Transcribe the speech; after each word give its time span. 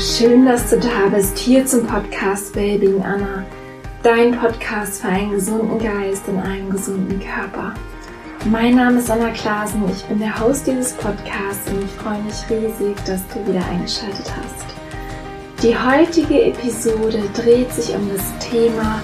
schön, 0.00 0.46
dass 0.46 0.70
du 0.70 0.78
da 0.78 1.14
bist, 1.14 1.36
hier 1.36 1.66
zum 1.66 1.86
Podcast 1.86 2.56
Wellbeing 2.56 3.02
Anna, 3.02 3.44
dein 4.02 4.32
Podcast 4.32 5.02
für 5.02 5.08
einen 5.08 5.32
gesunden 5.32 5.78
Geist 5.78 6.26
in 6.26 6.38
einem 6.38 6.70
gesunden 6.70 7.20
Körper. 7.20 7.74
Mein 8.46 8.76
Name 8.76 8.98
ist 8.98 9.10
Anna 9.10 9.28
Klasen, 9.28 9.82
ich 9.90 10.02
bin 10.04 10.20
der 10.20 10.40
Host 10.40 10.66
dieses 10.66 10.94
Podcasts 10.94 11.70
und 11.70 11.84
ich 11.84 11.90
freue 11.90 12.22
mich 12.22 12.34
riesig, 12.48 12.96
dass 13.04 13.20
du 13.28 13.46
wieder 13.46 13.62
eingeschaltet 13.66 14.32
hast. 14.40 14.64
Die 15.62 15.76
heutige 15.76 16.44
Episode 16.46 17.22
dreht 17.34 17.70
sich 17.70 17.94
um 17.94 18.08
das 18.08 18.48
Thema 18.48 19.02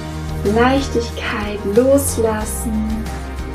Leichtigkeit, 0.54 1.58
Loslassen, 1.74 3.04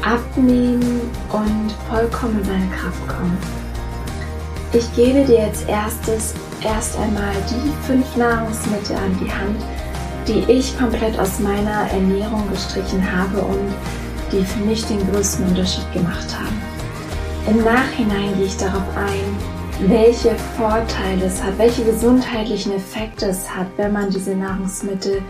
Abnehmen 0.04 1.10
und 1.32 1.72
vollkommen 1.90 2.40
in 2.44 2.48
deine 2.48 2.68
Kraft 2.68 3.08
kommen. 3.08 3.38
Ich 4.74 4.96
gebe 4.96 5.26
dir 5.26 5.46
als 5.46 5.64
erstes 5.64 6.36
erst 6.64 6.98
einmal 6.98 7.34
die 7.50 7.72
fünf 7.86 8.16
Nahrungsmittel 8.16 8.96
an 8.96 9.18
die 9.20 9.32
Hand, 9.32 9.62
die 10.28 10.52
ich 10.52 10.78
komplett 10.78 11.18
aus 11.20 11.40
meiner 11.40 11.90
Ernährung 11.92 12.48
gestrichen 12.52 13.04
habe 13.12 13.42
und 13.42 13.74
die 14.32 14.46
für 14.46 14.64
mich 14.64 14.86
den 14.86 15.00
größten 15.12 15.48
Unterschied 15.48 15.92
gemacht 15.94 16.28
haben. 16.38 16.62
Im 17.48 17.64
Nachhinein 17.64 18.36
gehe 18.38 18.46
ich 18.46 18.58
darauf 18.58 18.84
ein, 18.96 19.90
welche 19.90 20.36
Vorteile 20.58 21.26
es 21.26 21.42
hat, 21.42 21.58
welche 21.58 21.84
gesundheitlichen 21.84 22.74
Effekte 22.74 23.26
es 23.28 23.50
hat, 23.50 23.68
wenn 23.78 23.94
man 23.94 24.12
diese 24.12 24.36
Nahrungsmittel 24.36 25.24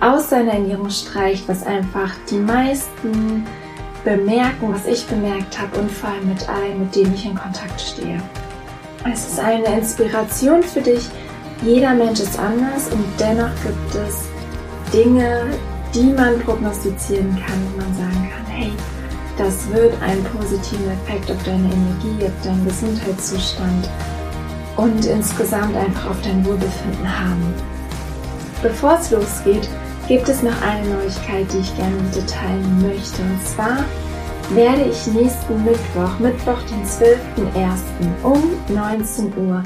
aus 0.00 0.30
seiner 0.30 0.52
Ernährung 0.52 0.90
streicht, 0.90 1.48
was 1.48 1.66
einfach 1.66 2.12
die 2.30 2.38
meisten 2.38 3.44
bemerken, 4.04 4.72
was 4.72 4.86
ich 4.86 5.06
bemerkt 5.06 5.60
habe 5.60 5.80
und 5.80 5.90
vor 5.90 6.10
allem 6.10 6.28
mit 6.28 6.48
allen, 6.48 6.80
mit 6.80 6.94
denen 6.94 7.14
ich 7.14 7.26
in 7.26 7.34
Kontakt 7.34 7.80
stehe. 7.80 8.22
Es 9.04 9.26
ist 9.26 9.40
eine 9.40 9.64
Inspiration 9.78 10.62
für 10.62 10.82
dich. 10.82 11.08
Jeder 11.62 11.94
Mensch 11.94 12.20
ist 12.20 12.38
anders 12.38 12.88
und 12.92 13.04
dennoch 13.18 13.50
gibt 13.62 13.94
es 13.94 14.24
Dinge, 14.92 15.46
die 15.94 16.12
man 16.12 16.38
prognostizieren 16.40 17.34
kann, 17.46 17.58
wo 17.72 17.80
man 17.80 17.94
sagen 17.94 18.30
kann, 18.30 18.46
hey, 18.46 18.72
das 19.38 19.68
wird 19.70 19.94
einen 20.02 20.22
positiven 20.24 20.90
Effekt 20.90 21.30
auf 21.30 21.42
deine 21.44 21.64
Energie, 21.64 22.26
auf 22.26 22.44
deinen 22.44 22.64
Gesundheitszustand 22.66 23.88
und 24.76 25.04
insgesamt 25.06 25.74
einfach 25.76 26.10
auf 26.10 26.20
dein 26.22 26.44
Wohlbefinden 26.44 27.08
haben. 27.08 27.54
Bevor 28.62 28.98
es 29.00 29.10
losgeht, 29.10 29.68
gibt 30.08 30.28
es 30.28 30.42
noch 30.42 30.60
eine 30.60 30.86
Neuigkeit, 30.88 31.50
die 31.52 31.58
ich 31.58 31.76
gerne 31.76 31.96
mit 31.96 32.14
dir 32.14 32.26
teilen 32.26 32.82
möchte. 32.82 33.22
Und 33.22 33.46
zwar 33.46 33.78
werde 34.54 34.90
ich 34.90 35.06
nächsten 35.06 35.64
Mittwoch, 35.64 36.18
Mittwoch 36.18 36.60
den 36.62 36.84
12.01. 36.84 38.24
um 38.24 38.42
19 38.74 39.32
Uhr 39.36 39.62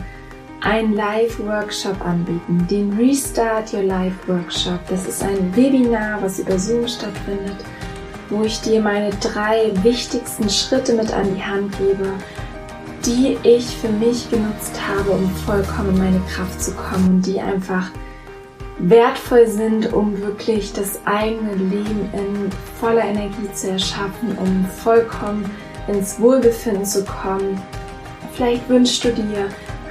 einen 0.60 0.94
Live-Workshop 0.94 2.04
anbieten, 2.04 2.66
den 2.70 2.92
Restart 2.94 3.72
Your 3.72 3.82
Life 3.82 4.16
Workshop. 4.26 4.80
Das 4.88 5.06
ist 5.06 5.22
ein 5.22 5.54
Webinar, 5.56 6.22
was 6.22 6.38
über 6.38 6.58
Zoom 6.58 6.86
stattfindet, 6.86 7.56
wo 8.30 8.42
ich 8.44 8.60
dir 8.60 8.80
meine 8.80 9.10
drei 9.20 9.72
wichtigsten 9.82 10.48
Schritte 10.48 10.94
mit 10.94 11.12
an 11.12 11.34
die 11.34 11.42
Hand 11.42 11.76
gebe, 11.78 12.10
die 13.06 13.38
ich 13.42 13.66
für 13.76 13.90
mich 13.90 14.30
genutzt 14.30 14.80
habe, 14.88 15.10
um 15.10 15.30
vollkommen 15.46 15.90
in 15.90 15.98
meine 15.98 16.20
Kraft 16.34 16.62
zu 16.62 16.72
kommen 16.72 17.08
und 17.08 17.26
die 17.26 17.40
einfach 17.40 17.90
wertvoll 18.78 19.46
sind, 19.46 19.92
um 19.92 20.20
wirklich 20.20 20.72
das 20.72 20.98
eigene 21.04 21.54
Leben 21.54 22.10
in 22.12 22.50
voller 22.80 23.04
Energie 23.04 23.52
zu 23.52 23.70
erschaffen, 23.70 24.36
um 24.38 24.66
vollkommen 24.66 25.48
ins 25.86 26.18
Wohlbefinden 26.20 26.84
zu 26.84 27.04
kommen. 27.04 27.60
Vielleicht 28.32 28.68
wünschst 28.68 29.04
du 29.04 29.12
dir 29.12 29.48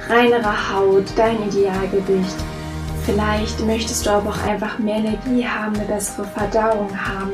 reinere 0.08 0.72
Haut, 0.72 1.04
dein 1.16 1.42
Idealgewicht. 1.48 2.36
Vielleicht 3.04 3.64
möchtest 3.66 4.06
du 4.06 4.10
aber 4.10 4.30
auch 4.30 4.46
einfach 4.46 4.78
mehr 4.78 4.96
Energie 4.96 5.46
haben, 5.46 5.74
eine 5.76 5.84
bessere 5.84 6.26
Verdauung 6.26 6.90
haben. 6.90 7.32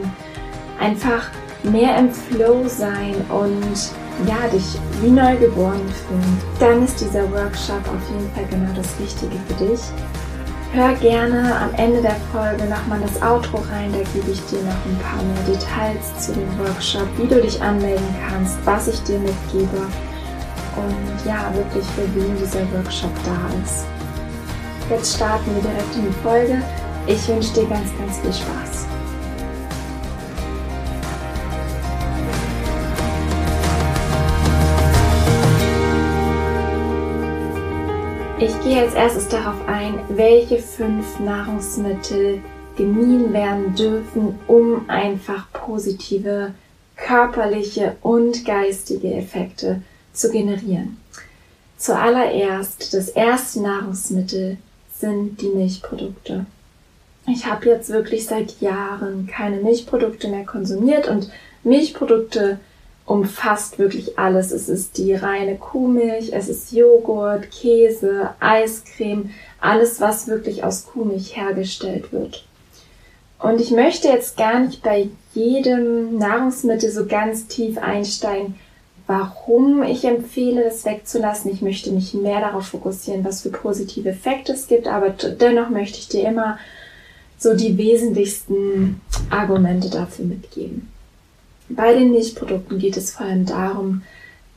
Einfach 0.79 1.31
mehr 1.63 1.97
im 1.99 2.11
Flow 2.11 2.67
sein 2.67 3.15
und 3.29 3.91
ja, 4.27 4.49
dich 4.53 4.79
wie 5.01 5.11
neugeboren 5.11 5.89
fühlen. 5.89 6.39
Dann 6.59 6.85
ist 6.85 7.01
dieser 7.01 7.31
Workshop 7.33 7.81
auf 7.87 8.11
jeden 8.11 8.31
Fall 8.35 8.47
genau 8.51 8.73
das 8.75 8.89
Richtige 9.01 9.37
für 9.47 9.65
dich. 9.65 9.81
Hör 10.73 10.95
gerne 10.95 11.57
am 11.57 11.75
Ende 11.75 12.01
der 12.01 12.15
Folge 12.31 12.65
nochmal 12.67 13.01
das 13.01 13.21
Outro 13.21 13.57
rein, 13.73 13.91
da 13.91 13.99
gebe 14.15 14.31
ich 14.31 14.41
dir 14.47 14.63
noch 14.63 14.71
ein 14.71 15.01
paar 15.03 15.21
mehr 15.21 15.57
Details 15.57 16.25
zu 16.25 16.33
dem 16.33 16.47
Workshop, 16.61 17.09
wie 17.17 17.27
du 17.27 17.43
dich 17.43 17.61
anmelden 17.61 18.07
kannst, 18.29 18.57
was 18.65 18.87
ich 18.87 19.03
dir 19.03 19.19
mitgebe 19.19 19.79
und 20.77 21.27
ja, 21.27 21.53
wirklich 21.55 21.85
für 21.87 22.07
wen 22.15 22.37
dieser 22.37 22.61
Workshop 22.73 23.11
da 23.25 23.65
ist. 23.65 23.85
Jetzt 24.89 25.17
starten 25.17 25.53
wir 25.57 25.63
direkt 25.63 25.97
in 25.97 26.07
die 26.07 26.23
Folge. 26.23 26.63
Ich 27.09 27.27
wünsche 27.27 27.53
dir 27.53 27.67
ganz, 27.67 27.91
ganz 27.99 28.19
viel 28.19 28.33
Spaß. 28.33 28.90
Ich 38.43 38.59
gehe 38.63 38.81
als 38.81 38.95
erstes 38.95 39.29
darauf 39.29 39.69
ein, 39.69 40.01
welche 40.09 40.61
fünf 40.61 41.21
Nahrungsmittel 41.21 42.41
gemieden 42.75 43.35
werden 43.35 43.75
dürfen, 43.75 44.39
um 44.47 44.89
einfach 44.89 45.53
positive 45.53 46.55
körperliche 46.97 47.97
und 48.01 48.47
geistige 48.47 49.13
Effekte 49.13 49.83
zu 50.15 50.31
generieren. 50.31 50.97
Zuallererst, 51.77 52.95
das 52.95 53.11
erste 53.11 53.61
Nahrungsmittel 53.61 54.57
sind 54.95 55.43
die 55.43 55.51
Milchprodukte. 55.51 56.47
Ich 57.27 57.45
habe 57.45 57.67
jetzt 57.67 57.91
wirklich 57.91 58.25
seit 58.25 58.59
Jahren 58.63 59.27
keine 59.27 59.57
Milchprodukte 59.57 60.29
mehr 60.29 60.47
konsumiert 60.47 61.09
und 61.09 61.31
Milchprodukte 61.63 62.59
umfasst 63.11 63.81
wirklich 63.81 64.21
alles. 64.21 64.53
Es 64.53 64.69
ist 64.69 64.97
die 64.97 65.15
reine 65.15 65.57
Kuhmilch, 65.57 66.33
es 66.33 66.49
ist 66.49 66.71
Joghurt, 66.73 67.51
Käse, 67.51 68.31
Eiscreme, 68.39 69.31
alles, 69.61 70.01
was 70.01 70.29
wirklich 70.29 70.63
aus 70.63 70.87
Kuhmilch 70.87 71.37
hergestellt 71.37 72.13
wird. 72.13 72.47
Und 73.41 73.61
ich 73.61 73.73
möchte 73.73 74.07
jetzt 74.07 74.37
gar 74.37 74.61
nicht 74.61 74.85
bei 74.85 75.09
jedem 75.35 76.19
Nahrungsmittel 76.19 76.89
so 76.89 77.07
ganz 77.07 77.49
tief 77.49 77.79
einsteigen, 77.79 78.55
warum 79.09 79.83
ich 79.83 80.05
empfehle, 80.05 80.63
das 80.63 80.85
wegzulassen. 80.85 81.51
Ich 81.51 81.63
möchte 81.63 81.91
mich 81.91 82.15
mehr 82.15 82.41
darauf 82.41 82.69
fokussieren, 82.69 83.25
was 83.25 83.43
für 83.43 83.51
positive 83.51 84.11
Effekte 84.11 84.53
es 84.53 84.69
gibt, 84.69 84.87
aber 84.87 85.11
dennoch 85.11 85.69
möchte 85.69 85.99
ich 85.99 86.07
dir 86.07 86.29
immer 86.29 86.59
so 87.39 87.57
die 87.57 87.77
wesentlichsten 87.77 89.01
Argumente 89.31 89.91
dafür 89.91 90.27
mitgeben. 90.27 90.89
Bei 91.71 91.95
den 91.95 92.11
Milchprodukten 92.11 92.79
geht 92.79 92.97
es 92.97 93.13
vor 93.13 93.27
allem 93.27 93.45
darum, 93.47 94.03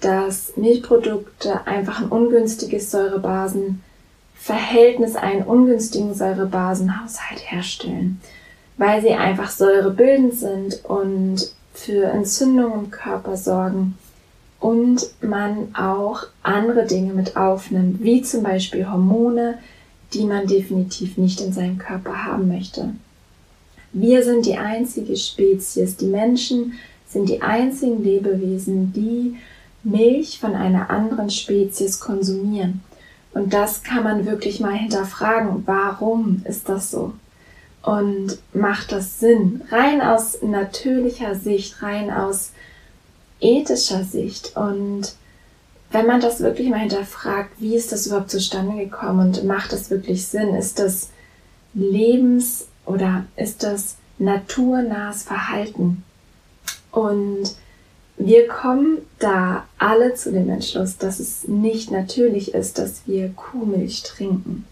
dass 0.01 0.57
Milchprodukte 0.57 1.67
einfach 1.67 2.01
ein 2.01 2.09
ungünstiges 2.09 2.89
Säurebasenverhältnis, 2.91 5.15
einen 5.15 5.43
ungünstigen 5.43 6.15
Säurebasenhaushalt 6.15 7.51
herstellen, 7.51 8.19
weil 8.77 9.01
sie 9.01 9.13
einfach 9.13 9.51
säurebildend 9.51 10.33
sind 10.33 10.83
und 10.85 11.53
für 11.73 12.05
Entzündungen 12.05 12.85
im 12.85 12.91
Körper 12.91 13.37
sorgen 13.37 13.95
und 14.59 15.07
man 15.21 15.75
auch 15.75 16.23
andere 16.41 16.85
Dinge 16.85 17.13
mit 17.13 17.37
aufnimmt, 17.37 18.03
wie 18.03 18.23
zum 18.23 18.43
Beispiel 18.43 18.89
Hormone, 18.89 19.59
die 20.13 20.23
man 20.23 20.47
definitiv 20.47 21.17
nicht 21.17 21.41
in 21.41 21.53
seinem 21.53 21.77
Körper 21.77 22.25
haben 22.25 22.47
möchte. 22.47 22.89
Wir 23.91 24.23
sind 24.23 24.47
die 24.47 24.57
einzige 24.57 25.15
Spezies, 25.15 25.97
die 25.97 26.07
Menschen 26.07 26.73
sind 27.13 27.29
die 27.29 27.41
einzigen 27.41 28.03
Lebewesen, 28.03 28.91
die 28.93 29.37
Milch 29.83 30.39
von 30.39 30.55
einer 30.55 30.89
anderen 30.89 31.29
Spezies 31.29 31.99
konsumieren. 31.99 32.81
Und 33.33 33.53
das 33.53 33.83
kann 33.83 34.03
man 34.03 34.25
wirklich 34.25 34.59
mal 34.59 34.73
hinterfragen. 34.73 35.63
Warum 35.65 36.43
ist 36.45 36.69
das 36.69 36.91
so? 36.91 37.13
Und 37.81 38.37
macht 38.53 38.91
das 38.91 39.19
Sinn? 39.19 39.61
Rein 39.69 40.01
aus 40.01 40.41
natürlicher 40.41 41.35
Sicht, 41.35 41.81
rein 41.81 42.11
aus 42.11 42.51
ethischer 43.41 44.03
Sicht. 44.03 44.55
Und 44.55 45.15
wenn 45.91 46.07
man 46.07 46.21
das 46.21 46.39
wirklich 46.39 46.69
mal 46.69 46.79
hinterfragt, 46.79 47.51
wie 47.59 47.75
ist 47.75 47.91
das 47.91 48.07
überhaupt 48.07 48.31
zustande 48.31 48.77
gekommen 48.77 49.27
und 49.27 49.43
macht 49.43 49.73
das 49.73 49.89
wirklich 49.89 50.25
Sinn? 50.25 50.55
Ist 50.55 50.79
das 50.79 51.09
lebens- 51.73 52.67
oder 52.85 53.25
ist 53.35 53.63
das 53.63 53.97
naturnahes 54.17 55.23
Verhalten? 55.23 56.03
Und 56.93 57.55
wir 58.17 58.47
kommen 58.47 58.99
da 59.19 59.65
alle 59.79 60.13
zu 60.13 60.31
dem 60.31 60.49
Entschluss, 60.49 60.97
dass 60.97 61.19
es 61.19 61.47
nicht 61.47 61.91
natürlich 61.91 62.53
ist, 62.53 62.77
dass 62.77 63.01
wir 63.07 63.29
Kuhmilch 63.29 64.03
trinken. 64.03 64.65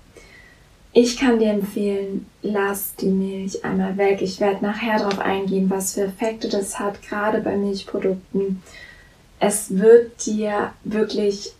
Ich 0.93 1.17
kann 1.17 1.39
dir 1.39 1.49
empfehlen, 1.49 2.27
lass 2.43 2.95
die 2.95 3.07
Milch 3.07 3.65
einmal 3.65 3.97
weg. 3.97 4.21
Ich 4.21 4.39
werde 4.39 4.63
nachher 4.63 4.99
darauf 4.99 5.19
eingehen, 5.19 5.69
was 5.69 5.93
für 5.93 6.03
Effekte 6.03 6.47
das 6.47 6.79
hat, 6.79 7.01
gerade 7.01 7.41
bei 7.41 7.57
Milchprodukten. 7.57 8.61
Es 9.39 9.77
wird 9.77 10.25
dir 10.25 10.73
wirklich 10.83 11.53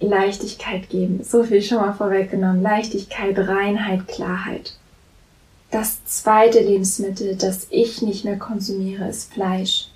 Leichtigkeit 0.00 0.90
geben. 0.90 1.22
So 1.22 1.44
viel 1.44 1.62
schon 1.62 1.78
mal 1.78 1.94
vorweggenommen. 1.94 2.60
Leichtigkeit, 2.60 3.38
Reinheit, 3.38 4.08
Klarheit. 4.08 4.74
Das 5.70 6.04
zweite 6.04 6.60
Lebensmittel, 6.60 7.36
das 7.36 7.66
ich 7.70 8.02
nicht 8.02 8.24
mehr 8.24 8.38
konsumiere, 8.38 9.08
ist 9.08 9.32
Fleisch. 9.32 9.88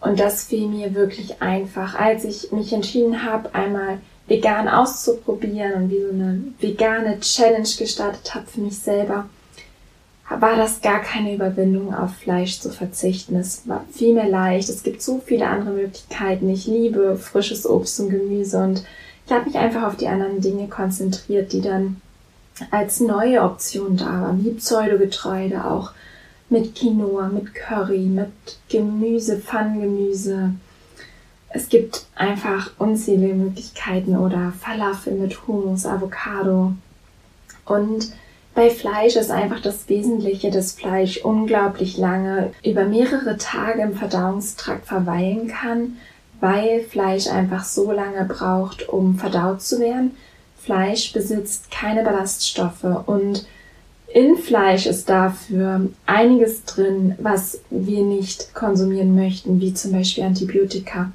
Und 0.00 0.20
das 0.20 0.44
fiel 0.44 0.68
mir 0.68 0.94
wirklich 0.94 1.40
einfach, 1.40 1.94
als 1.94 2.24
ich 2.24 2.52
mich 2.52 2.72
entschieden 2.72 3.24
habe, 3.24 3.54
einmal 3.54 3.98
vegan 4.26 4.68
auszuprobieren 4.68 5.74
und 5.74 5.90
wie 5.90 6.02
so 6.02 6.10
eine 6.10 6.44
vegane 6.60 7.20
Challenge 7.20 7.68
gestartet 7.78 8.34
habe 8.34 8.46
für 8.46 8.60
mich 8.60 8.78
selber, 8.78 9.28
war 10.28 10.56
das 10.56 10.80
gar 10.80 11.00
keine 11.00 11.34
Überwindung, 11.34 11.94
auf 11.94 12.14
Fleisch 12.16 12.58
zu 12.60 12.70
verzichten. 12.70 13.36
Es 13.36 13.68
war 13.68 13.84
vielmehr 13.92 14.28
leicht. 14.28 14.68
Es 14.68 14.82
gibt 14.82 15.02
so 15.02 15.22
viele 15.24 15.46
andere 15.46 15.74
Möglichkeiten. 15.74 16.48
Ich 16.48 16.66
liebe 16.66 17.16
frisches 17.16 17.66
Obst 17.66 18.00
und 18.00 18.10
Gemüse 18.10 18.62
und 18.62 18.84
ich 19.26 19.32
habe 19.32 19.46
mich 19.46 19.56
einfach 19.56 19.84
auf 19.84 19.96
die 19.96 20.08
anderen 20.08 20.40
Dinge 20.40 20.68
konzentriert, 20.68 21.52
die 21.52 21.60
dann 21.60 22.00
als 22.70 23.00
neue 23.00 23.42
Option 23.42 23.96
da 23.96 24.22
waren, 24.22 24.44
wie 24.44 24.50
Pseudogetreide 24.50 25.64
auch 25.64 25.90
mit 26.48 26.74
Quinoa, 26.74 27.28
mit 27.28 27.54
Curry, 27.54 28.06
mit 28.06 28.30
Gemüse, 28.68 29.38
Pfannengemüse. 29.38 30.50
Es 31.48 31.68
gibt 31.68 32.06
einfach 32.14 32.70
unzählige 32.78 33.34
Möglichkeiten 33.34 34.16
oder 34.16 34.52
Falafel 34.60 35.14
mit 35.14 35.46
Hummus, 35.46 35.86
Avocado. 35.86 36.72
Und 37.64 38.12
bei 38.54 38.70
Fleisch 38.70 39.16
ist 39.16 39.30
einfach 39.30 39.60
das 39.60 39.88
Wesentliche, 39.88 40.50
dass 40.50 40.72
Fleisch 40.72 41.18
unglaublich 41.24 41.96
lange 41.96 42.52
über 42.64 42.84
mehrere 42.84 43.36
Tage 43.36 43.82
im 43.82 43.94
Verdauungstrakt 43.94 44.86
verweilen 44.86 45.48
kann, 45.48 45.96
weil 46.40 46.80
Fleisch 46.82 47.26
einfach 47.26 47.64
so 47.64 47.90
lange 47.90 48.24
braucht, 48.24 48.88
um 48.88 49.16
verdaut 49.16 49.62
zu 49.62 49.80
werden. 49.80 50.16
Fleisch 50.64 51.12
besitzt 51.12 51.70
keine 51.70 52.02
Ballaststoffe 52.02 52.84
und 53.06 53.46
in 54.14 54.36
Fleisch 54.36 54.86
ist 54.86 55.08
dafür 55.08 55.88
einiges 56.06 56.64
drin, 56.64 57.16
was 57.18 57.60
wir 57.70 58.02
nicht 58.02 58.54
konsumieren 58.54 59.14
möchten, 59.16 59.60
wie 59.60 59.74
zum 59.74 59.92
Beispiel 59.92 60.24
Antibiotika. 60.24 61.10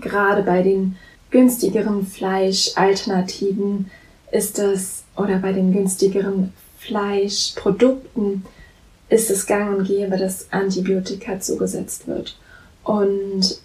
Gerade 0.00 0.42
bei 0.42 0.62
den 0.62 0.96
günstigeren 1.30 2.06
Fleischalternativen 2.06 3.90
ist 4.32 4.58
es, 4.58 5.04
oder 5.16 5.38
bei 5.38 5.52
den 5.52 5.72
günstigeren 5.72 6.52
Fleischprodukten 6.78 8.44
ist 9.08 9.30
es 9.30 9.46
gang 9.46 9.78
und 9.78 9.86
gäbe, 9.86 10.16
dass 10.16 10.52
Antibiotika 10.52 11.38
zugesetzt 11.40 12.08
wird. 12.08 12.36
Und 12.82 13.60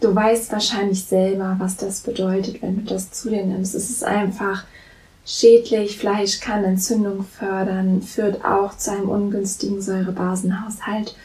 du 0.00 0.14
weißt 0.14 0.52
wahrscheinlich 0.52 1.04
selber, 1.04 1.56
was 1.58 1.76
das 1.76 2.00
bedeutet, 2.00 2.62
wenn 2.62 2.76
du 2.76 2.82
das 2.82 3.10
zu 3.10 3.30
dir 3.30 3.44
nimmst. 3.44 3.74
Es 3.74 3.90
ist 3.90 4.04
einfach 4.04 4.64
schädlich. 5.24 5.98
Fleisch 5.98 6.40
kann 6.40 6.64
Entzündung 6.64 7.24
fördern, 7.24 8.02
führt 8.02 8.44
auch 8.44 8.76
zu 8.76 8.92
einem 8.92 9.08
ungünstigen 9.08 9.80
Säurebasenhaushalt 9.80 11.16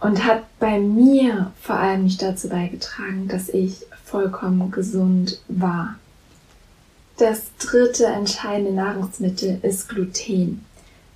und 0.00 0.24
hat 0.24 0.42
bei 0.58 0.78
mir 0.78 1.52
vor 1.60 1.76
allem 1.76 2.04
nicht 2.04 2.22
dazu 2.22 2.48
beigetragen, 2.48 3.28
dass 3.28 3.48
ich 3.48 3.86
vollkommen 4.04 4.70
gesund 4.70 5.40
war. 5.48 5.96
Das 7.18 7.42
dritte 7.58 8.06
entscheidende 8.06 8.72
Nahrungsmittel 8.72 9.58
ist 9.62 9.88
Gluten. 9.88 10.64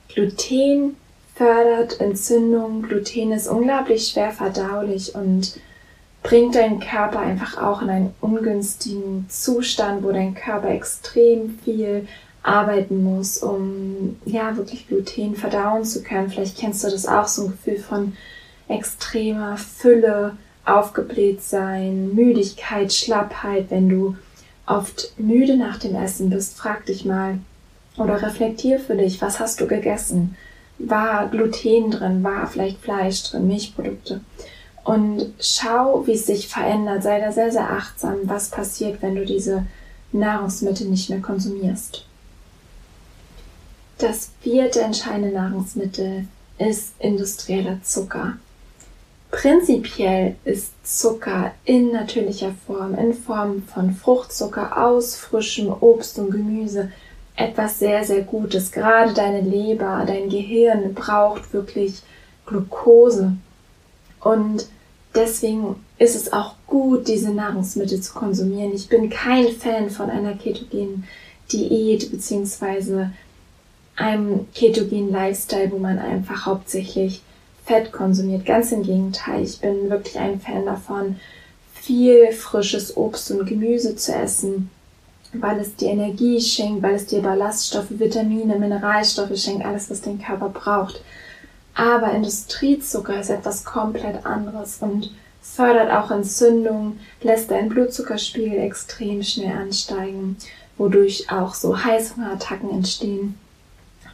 Gluten 0.08 0.96
fördert 1.34 2.00
Entzündung. 2.00 2.82
Gluten 2.82 3.32
ist 3.32 3.48
unglaublich 3.48 4.08
schwer 4.08 4.30
verdaulich 4.30 5.14
und 5.14 5.58
bringt 6.26 6.56
deinen 6.56 6.80
Körper 6.80 7.20
einfach 7.20 7.62
auch 7.62 7.82
in 7.82 7.88
einen 7.88 8.14
ungünstigen 8.20 9.26
Zustand, 9.28 10.02
wo 10.02 10.10
dein 10.10 10.34
Körper 10.34 10.70
extrem 10.70 11.58
viel 11.64 12.08
arbeiten 12.42 13.04
muss, 13.04 13.38
um 13.38 14.16
ja 14.24 14.56
wirklich 14.56 14.88
Gluten 14.88 15.36
verdauen 15.36 15.84
zu 15.84 16.02
können. 16.02 16.28
Vielleicht 16.28 16.58
kennst 16.58 16.82
du 16.82 16.90
das 16.90 17.06
auch, 17.06 17.28
so 17.28 17.44
ein 17.44 17.50
Gefühl 17.52 17.78
von 17.78 18.14
extremer 18.66 19.56
Fülle, 19.56 20.36
aufgebläht 20.64 21.42
sein, 21.42 22.12
Müdigkeit, 22.12 22.92
Schlappheit, 22.92 23.66
wenn 23.70 23.88
du 23.88 24.16
oft 24.66 25.12
müde 25.16 25.56
nach 25.56 25.78
dem 25.78 25.94
Essen 25.94 26.28
bist, 26.28 26.56
frag 26.56 26.86
dich 26.86 27.04
mal 27.04 27.38
oder 27.98 28.20
reflektier 28.20 28.80
für 28.80 28.96
dich, 28.96 29.22
was 29.22 29.38
hast 29.38 29.60
du 29.60 29.68
gegessen? 29.68 30.36
War 30.78 31.28
Gluten 31.28 31.92
drin? 31.92 32.24
War 32.24 32.48
vielleicht 32.48 32.80
Fleisch 32.80 33.22
drin? 33.22 33.46
Milchprodukte? 33.46 34.20
Und 34.86 35.34
schau, 35.40 36.06
wie 36.06 36.12
es 36.12 36.26
sich 36.26 36.46
verändert. 36.46 37.02
Sei 37.02 37.20
da 37.20 37.32
sehr, 37.32 37.50
sehr 37.50 37.68
achtsam, 37.70 38.18
was 38.24 38.50
passiert, 38.50 39.02
wenn 39.02 39.16
du 39.16 39.26
diese 39.26 39.66
Nahrungsmittel 40.12 40.86
nicht 40.86 41.10
mehr 41.10 41.20
konsumierst. 41.20 42.06
Das 43.98 44.30
vierte 44.40 44.82
entscheidende 44.82 45.32
Nahrungsmittel 45.32 46.28
ist 46.58 46.94
industrieller 47.00 47.80
Zucker. 47.82 48.34
Prinzipiell 49.32 50.36
ist 50.44 50.72
Zucker 50.84 51.52
in 51.64 51.90
natürlicher 51.90 52.54
Form, 52.64 52.94
in 52.94 53.12
Form 53.12 53.64
von 53.64 53.92
Fruchtzucker 53.92 54.86
aus 54.86 55.16
frischem 55.16 55.74
Obst 55.80 56.20
und 56.20 56.30
Gemüse, 56.30 56.92
etwas 57.34 57.80
sehr, 57.80 58.04
sehr 58.04 58.22
Gutes. 58.22 58.70
Gerade 58.70 59.12
deine 59.14 59.40
Leber, 59.40 60.04
dein 60.06 60.28
Gehirn 60.28 60.94
braucht 60.94 61.52
wirklich 61.52 62.02
Glucose. 62.46 63.32
Und 64.20 64.68
deswegen 65.16 65.76
ist 65.98 66.14
es 66.14 66.32
auch 66.32 66.54
gut, 66.66 67.08
diese 67.08 67.30
Nahrungsmittel 67.30 68.00
zu 68.00 68.12
konsumieren. 68.12 68.74
Ich 68.74 68.88
bin 68.88 69.10
kein 69.10 69.48
Fan 69.48 69.90
von 69.90 70.10
einer 70.10 70.34
ketogenen 70.34 71.04
Diät 71.50 72.10
beziehungsweise 72.10 73.12
einem 73.96 74.46
ketogenen 74.52 75.10
Lifestyle, 75.10 75.70
wo 75.72 75.78
man 75.78 75.98
einfach 75.98 76.46
hauptsächlich 76.46 77.22
Fett 77.64 77.92
konsumiert. 77.92 78.44
Ganz 78.44 78.72
im 78.72 78.82
Gegenteil, 78.82 79.42
ich 79.42 79.60
bin 79.60 79.90
wirklich 79.90 80.18
ein 80.18 80.40
Fan 80.40 80.66
davon, 80.66 81.16
viel 81.74 82.30
frisches 82.32 82.96
Obst 82.96 83.30
und 83.30 83.46
Gemüse 83.46 83.96
zu 83.96 84.14
essen, 84.14 84.70
weil 85.32 85.58
es 85.60 85.74
dir 85.76 85.90
Energie 85.90 86.40
schenkt, 86.40 86.82
weil 86.82 86.94
es 86.94 87.06
dir 87.06 87.22
Ballaststoffe, 87.22 87.90
Vitamine, 87.90 88.58
Mineralstoffe 88.58 89.36
schenkt, 89.36 89.64
alles, 89.64 89.90
was 89.90 90.00
dein 90.02 90.20
Körper 90.20 90.48
braucht. 90.48 91.00
Aber 91.76 92.12
Industriezucker 92.12 93.20
ist 93.20 93.28
etwas 93.28 93.64
komplett 93.64 94.24
anderes 94.24 94.78
und 94.80 95.10
fördert 95.42 95.92
auch 95.92 96.10
Entzündungen, 96.10 96.98
lässt 97.20 97.50
deinen 97.50 97.68
Blutzuckerspiegel 97.68 98.58
extrem 98.58 99.22
schnell 99.22 99.56
ansteigen, 99.56 100.38
wodurch 100.78 101.30
auch 101.30 101.54
so 101.54 101.84
Heißhungerattacken 101.84 102.70
entstehen 102.70 103.38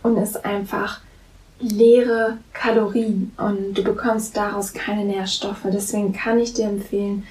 und 0.02 0.16
ist 0.16 0.44
einfach 0.44 1.00
leere 1.60 2.38
Kalorien 2.52 3.32
und 3.36 3.74
du 3.74 3.84
bekommst 3.84 4.36
daraus 4.36 4.72
keine 4.72 5.04
Nährstoffe. 5.04 5.62
Deswegen 5.64 6.12
kann 6.12 6.40
ich 6.40 6.54
dir 6.54 6.66
empfehlen, 6.66 7.24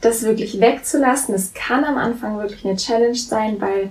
das 0.00 0.22
wirklich 0.22 0.58
wegzulassen. 0.58 1.34
Es 1.34 1.52
kann 1.52 1.84
am 1.84 1.98
Anfang 1.98 2.38
wirklich 2.38 2.64
eine 2.64 2.76
Challenge 2.76 3.14
sein, 3.14 3.60
weil 3.60 3.90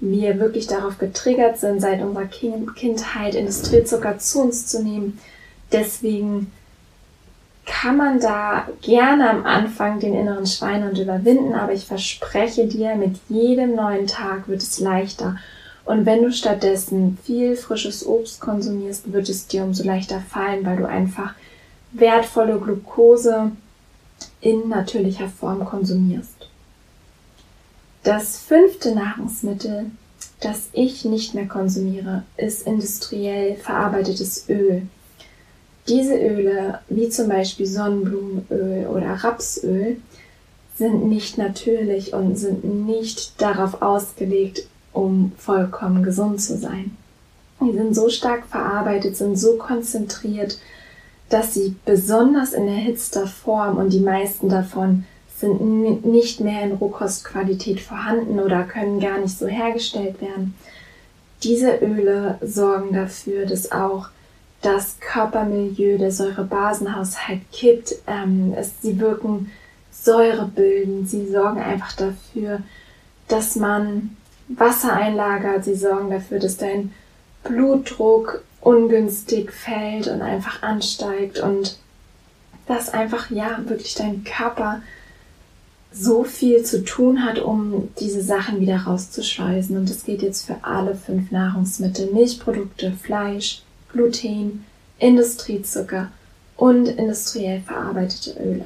wir 0.00 0.38
wirklich 0.38 0.66
darauf 0.66 0.98
getriggert 0.98 1.58
sind, 1.58 1.80
seit 1.80 2.00
unserer 2.00 2.26
Kindheit 2.26 3.34
Industriezucker 3.34 4.18
zu 4.18 4.42
uns 4.42 4.66
zu 4.66 4.82
nehmen. 4.82 5.18
Deswegen 5.72 6.52
kann 7.66 7.96
man 7.96 8.20
da 8.20 8.66
gerne 8.80 9.28
am 9.28 9.44
Anfang 9.44 10.00
den 10.00 10.14
inneren 10.14 10.46
Schweinehund 10.46 10.98
überwinden, 10.98 11.54
aber 11.54 11.72
ich 11.72 11.84
verspreche 11.84 12.66
dir, 12.66 12.94
mit 12.94 13.16
jedem 13.28 13.74
neuen 13.74 14.06
Tag 14.06 14.48
wird 14.48 14.62
es 14.62 14.80
leichter. 14.80 15.36
Und 15.84 16.06
wenn 16.06 16.22
du 16.22 16.32
stattdessen 16.32 17.18
viel 17.24 17.56
frisches 17.56 18.06
Obst 18.06 18.40
konsumierst, 18.40 19.12
wird 19.12 19.28
es 19.28 19.46
dir 19.46 19.64
umso 19.64 19.84
leichter 19.84 20.20
fallen, 20.20 20.64
weil 20.64 20.76
du 20.76 20.86
einfach 20.86 21.34
wertvolle 21.92 22.58
Glucose 22.58 23.52
in 24.40 24.68
natürlicher 24.68 25.28
Form 25.28 25.64
konsumierst. 25.64 26.48
Das 28.02 28.38
fünfte 28.38 28.94
Nahrungsmittel, 28.94 29.90
das 30.40 30.68
ich 30.72 31.04
nicht 31.04 31.34
mehr 31.34 31.48
konsumiere, 31.48 32.22
ist 32.36 32.66
industriell 32.66 33.56
verarbeitetes 33.56 34.48
Öl. 34.48 34.82
Diese 35.88 36.14
Öle, 36.14 36.80
wie 36.88 37.08
zum 37.08 37.28
Beispiel 37.28 37.66
Sonnenblumenöl 37.66 38.86
oder 38.86 39.14
Rapsöl, 39.24 39.96
sind 40.76 41.08
nicht 41.08 41.38
natürlich 41.38 42.12
und 42.12 42.36
sind 42.36 42.64
nicht 42.86 43.40
darauf 43.40 43.82
ausgelegt, 43.82 44.68
um 44.92 45.32
vollkommen 45.36 46.02
gesund 46.02 46.40
zu 46.40 46.56
sein. 46.56 46.96
Die 47.60 47.72
sind 47.72 47.94
so 47.94 48.08
stark 48.08 48.46
verarbeitet, 48.46 49.16
sind 49.16 49.36
so 49.36 49.56
konzentriert, 49.56 50.58
dass 51.28 51.54
sie 51.54 51.74
besonders 51.84 52.52
in 52.52 52.68
erhitzter 52.68 53.26
Form 53.26 53.76
und 53.76 53.92
die 53.92 54.00
meisten 54.00 54.48
davon 54.48 55.04
sind 55.40 56.04
nicht 56.04 56.40
mehr 56.40 56.62
in 56.62 56.72
Rohkostqualität 56.72 57.80
vorhanden 57.80 58.40
oder 58.40 58.64
können 58.64 59.00
gar 59.00 59.18
nicht 59.18 59.38
so 59.38 59.46
hergestellt 59.46 60.20
werden. 60.20 60.54
Diese 61.42 61.76
Öle 61.76 62.38
sorgen 62.42 62.92
dafür, 62.92 63.46
dass 63.46 63.70
auch 63.70 64.08
das 64.62 64.96
Körpermilieu, 65.00 65.98
der 65.98 66.10
Säurebasenhaushalt 66.10 67.40
kippt. 67.52 67.94
Ähm, 68.08 68.52
es, 68.56 68.82
sie 68.82 68.98
wirken 68.98 69.52
säurebildend, 69.92 71.08
sie 71.08 71.28
sorgen 71.28 71.60
einfach 71.60 71.92
dafür, 71.92 72.60
dass 73.28 73.54
man 73.54 74.16
Wasser 74.48 74.92
einlagert. 74.92 75.64
Sie 75.64 75.76
sorgen 75.76 76.10
dafür, 76.10 76.40
dass 76.40 76.56
dein 76.56 76.92
Blutdruck 77.44 78.42
ungünstig 78.60 79.52
fällt 79.52 80.08
und 80.08 80.22
einfach 80.22 80.62
ansteigt 80.62 81.38
und 81.38 81.78
dass 82.66 82.92
einfach 82.92 83.30
ja 83.30 83.58
wirklich 83.66 83.94
dein 83.94 84.24
Körper 84.24 84.82
so 85.98 86.24
viel 86.24 86.62
zu 86.62 86.84
tun 86.84 87.24
hat, 87.24 87.38
um 87.38 87.88
diese 87.98 88.22
Sachen 88.22 88.60
wieder 88.60 88.78
rauszuschweißen. 88.82 89.76
Und 89.76 89.90
das 89.90 90.04
geht 90.04 90.22
jetzt 90.22 90.46
für 90.46 90.56
alle 90.62 90.94
fünf 90.94 91.30
Nahrungsmittel, 91.30 92.10
Milchprodukte, 92.12 92.92
Fleisch, 92.92 93.62
Gluten, 93.92 94.64
Industriezucker 94.98 96.08
und 96.56 96.86
industriell 96.86 97.60
verarbeitete 97.60 98.38
Öle. 98.40 98.64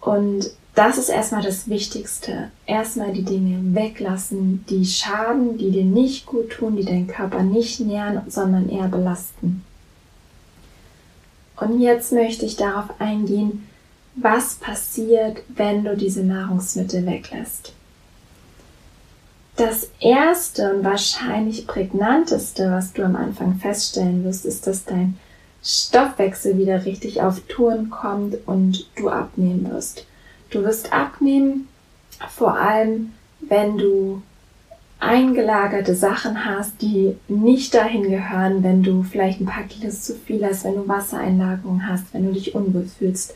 Und 0.00 0.50
das 0.74 0.96
ist 0.96 1.10
erstmal 1.10 1.42
das 1.42 1.68
Wichtigste. 1.68 2.50
Erstmal 2.66 3.12
die 3.12 3.24
Dinge 3.24 3.74
weglassen, 3.74 4.64
die 4.68 4.86
schaden, 4.86 5.58
die 5.58 5.70
dir 5.70 5.84
nicht 5.84 6.26
gut 6.26 6.50
tun, 6.50 6.76
die 6.76 6.84
deinen 6.84 7.08
Körper 7.08 7.42
nicht 7.42 7.80
nähren, 7.80 8.22
sondern 8.28 8.68
eher 8.68 8.88
belasten. 8.88 9.64
Und 11.60 11.80
jetzt 11.80 12.12
möchte 12.12 12.46
ich 12.46 12.56
darauf 12.56 12.86
eingehen, 12.98 13.68
was 14.14 14.54
passiert, 14.56 15.42
wenn 15.48 15.84
du 15.84 15.96
diese 15.96 16.22
Nahrungsmittel 16.22 17.06
weglässt. 17.06 17.72
Das 19.56 19.90
erste 20.00 20.74
und 20.74 20.84
wahrscheinlich 20.84 21.66
prägnanteste, 21.66 22.70
was 22.70 22.92
du 22.92 23.04
am 23.04 23.16
Anfang 23.16 23.56
feststellen 23.56 24.24
wirst, 24.24 24.46
ist, 24.46 24.66
dass 24.66 24.84
dein 24.84 25.18
Stoffwechsel 25.62 26.58
wieder 26.58 26.84
richtig 26.84 27.20
auf 27.22 27.40
Touren 27.48 27.90
kommt 27.90 28.36
und 28.46 28.86
du 28.96 29.08
abnehmen 29.08 29.70
wirst. 29.70 30.06
Du 30.50 30.64
wirst 30.64 30.92
abnehmen, 30.92 31.68
vor 32.28 32.56
allem 32.56 33.12
wenn 33.40 33.78
du 33.78 34.22
eingelagerte 35.00 35.94
Sachen 35.94 36.44
hast, 36.44 36.80
die 36.80 37.16
nicht 37.28 37.74
dahin 37.74 38.04
gehören, 38.04 38.62
wenn 38.62 38.82
du 38.82 39.02
vielleicht 39.02 39.40
ein 39.40 39.46
paar 39.46 39.64
Kilos 39.64 40.02
zu 40.02 40.14
viel 40.14 40.44
hast, 40.46 40.64
wenn 40.64 40.76
du 40.76 40.88
Wassereinlagerungen 40.88 41.88
hast, 41.88 42.14
wenn 42.14 42.26
du 42.26 42.32
dich 42.32 42.54
unwohl 42.54 42.86
fühlst. 42.86 43.34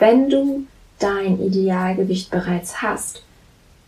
Wenn 0.00 0.30
du 0.30 0.64
dein 0.98 1.40
Idealgewicht 1.40 2.30
bereits 2.30 2.80
hast, 2.80 3.22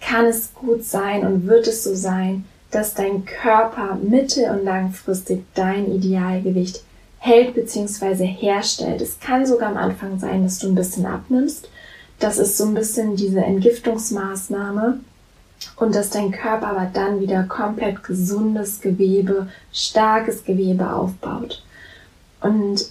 kann 0.01 0.27
es 0.27 0.53
gut 0.55 0.85
sein 0.85 1.27
und 1.27 1.47
wird 1.47 1.67
es 1.67 1.83
so 1.85 1.95
sein, 1.95 2.45
dass 2.71 2.95
dein 2.95 3.25
Körper 3.25 3.97
mittel- 3.97 4.51
und 4.51 4.65
langfristig 4.65 5.43
dein 5.55 5.91
Idealgewicht 5.91 6.85
hält 7.19 7.55
bzw. 7.55 8.27
herstellt. 8.27 9.01
Es 9.01 9.21
kann 9.21 9.47
sogar 9.47 9.71
am 9.71 9.79
Anfang 9.79 10.19
sein, 10.19 10.45
dass 10.45 10.59
du 10.59 10.69
ein 10.69 10.75
bisschen 10.75 11.07
abnimmst. 11.07 11.69
Das 12.19 12.39
ist 12.39 12.59
so 12.59 12.67
ein 12.67 12.75
bisschen 12.75 13.17
diese 13.17 13.41
Entgiftungsmaßnahme 13.41 15.01
und 15.77 15.95
dass 15.95 16.11
dein 16.11 16.31
Körper 16.31 16.69
aber 16.69 16.91
dann 16.93 17.21
wieder 17.21 17.45
komplett 17.45 18.03
gesundes 18.05 18.83
Gewebe, 18.83 19.49
starkes 19.73 20.45
Gewebe 20.45 20.93
aufbaut. 20.93 21.63
Und 22.41 22.87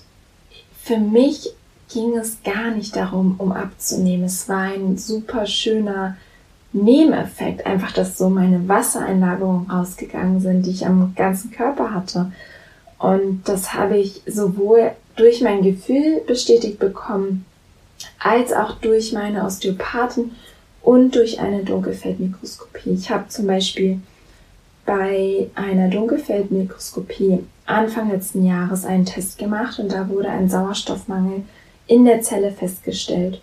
für 0.82 0.98
mich 0.98 1.54
ging 1.94 2.18
es 2.18 2.44
gar 2.44 2.72
nicht 2.72 2.96
darum, 2.96 3.36
um 3.38 3.52
abzunehmen. 3.52 4.26
Es 4.26 4.48
war 4.48 4.74
ein 4.74 4.98
super 4.98 5.46
schöner 5.46 6.18
Nebeneffekt, 6.74 7.66
einfach, 7.66 7.92
dass 7.92 8.18
so 8.18 8.30
meine 8.30 8.68
Wassereinlagerungen 8.68 9.70
rausgegangen 9.70 10.40
sind, 10.40 10.66
die 10.66 10.72
ich 10.72 10.86
am 10.86 11.14
ganzen 11.16 11.52
Körper 11.52 11.94
hatte. 11.94 12.32
Und 12.98 13.42
das 13.46 13.74
habe 13.74 13.98
ich 13.98 14.22
sowohl 14.26 14.92
durch 15.16 15.42
mein 15.42 15.64
Gefühl 15.64 16.22
bestätigt 16.26 16.80
bekommen, 16.80 17.46
als 18.20 18.54
auch 18.54 18.76
durch 18.76 19.12
meine 19.12 19.44
Osteopathen 19.44 20.32
und 20.82 21.16
durch 21.16 21.40
eine 21.40 21.64
Dunkelfeldmikroskopie. 21.64 22.92
Ich 22.92 23.10
habe 23.12 23.28
zum 23.28 23.48
Beispiel 23.48 24.00
bei 24.86 25.50
einer 25.56 25.90
Dunkelfeldmikroskopie 25.90 27.40
Anfang 27.66 28.12
letzten 28.12 28.46
Jahres 28.46 28.86
einen 28.86 29.06
Test 29.06 29.38
gemacht 29.38 29.80
und 29.80 29.92
da 29.92 30.10
wurde 30.10 30.30
ein 30.30 30.50
Sauerstoffmangel 30.50 31.44
in 31.92 32.06
der 32.06 32.22
Zelle 32.22 32.54
festgestellt. 32.54 33.42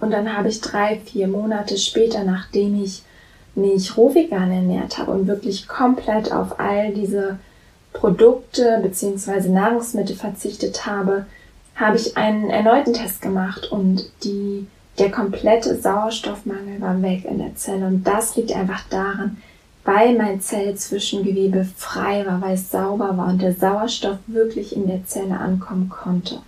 Und 0.00 0.12
dann 0.12 0.36
habe 0.36 0.48
ich 0.48 0.60
drei, 0.60 1.00
vier 1.04 1.26
Monate 1.26 1.76
später, 1.78 2.22
nachdem 2.22 2.80
ich 2.80 3.02
mich 3.56 3.96
rohvegan 3.96 4.52
ernährt 4.52 4.98
habe 4.98 5.10
und 5.10 5.26
wirklich 5.26 5.66
komplett 5.66 6.30
auf 6.30 6.60
all 6.60 6.92
diese 6.94 7.40
Produkte 7.92 8.78
bzw. 8.80 9.48
Nahrungsmittel 9.48 10.14
verzichtet 10.14 10.86
habe, 10.86 11.26
habe 11.74 11.96
ich 11.96 12.16
einen 12.16 12.50
erneuten 12.50 12.94
Test 12.94 13.20
gemacht 13.20 13.66
und 13.72 14.04
die 14.22 14.68
der 15.00 15.10
komplette 15.10 15.76
Sauerstoffmangel 15.76 16.80
war 16.80 17.02
weg 17.02 17.24
in 17.24 17.38
der 17.38 17.56
Zelle 17.56 17.86
und 17.86 18.04
das 18.04 18.36
liegt 18.36 18.52
einfach 18.52 18.84
daran, 18.90 19.38
weil 19.84 20.16
mein 20.16 20.40
Zellzwischengewebe 20.40 21.66
frei 21.76 22.24
war, 22.26 22.40
weil 22.42 22.54
es 22.54 22.70
sauber 22.70 23.16
war 23.16 23.28
und 23.28 23.42
der 23.42 23.54
Sauerstoff 23.54 24.18
wirklich 24.28 24.76
in 24.76 24.86
der 24.86 25.04
Zelle 25.06 25.36
ankommen 25.36 25.88
konnte. 25.88 26.40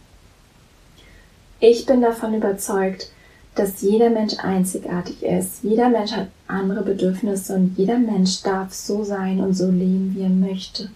Ich 1.65 1.87
bin 1.87 2.01
davon 2.01 2.35
überzeugt, 2.35 3.13
dass 3.55 3.83
jeder 3.83 4.11
Mensch 4.11 4.35
einzigartig 4.43 5.23
ist. 5.23 5.63
Jeder 5.63 5.91
Mensch 5.91 6.11
hat 6.11 6.27
andere 6.49 6.83
Bedürfnisse 6.83 7.55
und 7.55 7.79
jeder 7.79 7.99
Mensch 7.99 8.43
darf 8.43 8.75
so 8.75 9.05
sein 9.05 9.41
und 9.41 9.55
so 9.55 9.71
leben, 9.71 10.13
wie 10.17 10.25
er 10.25 10.29
möchte. 10.29 10.91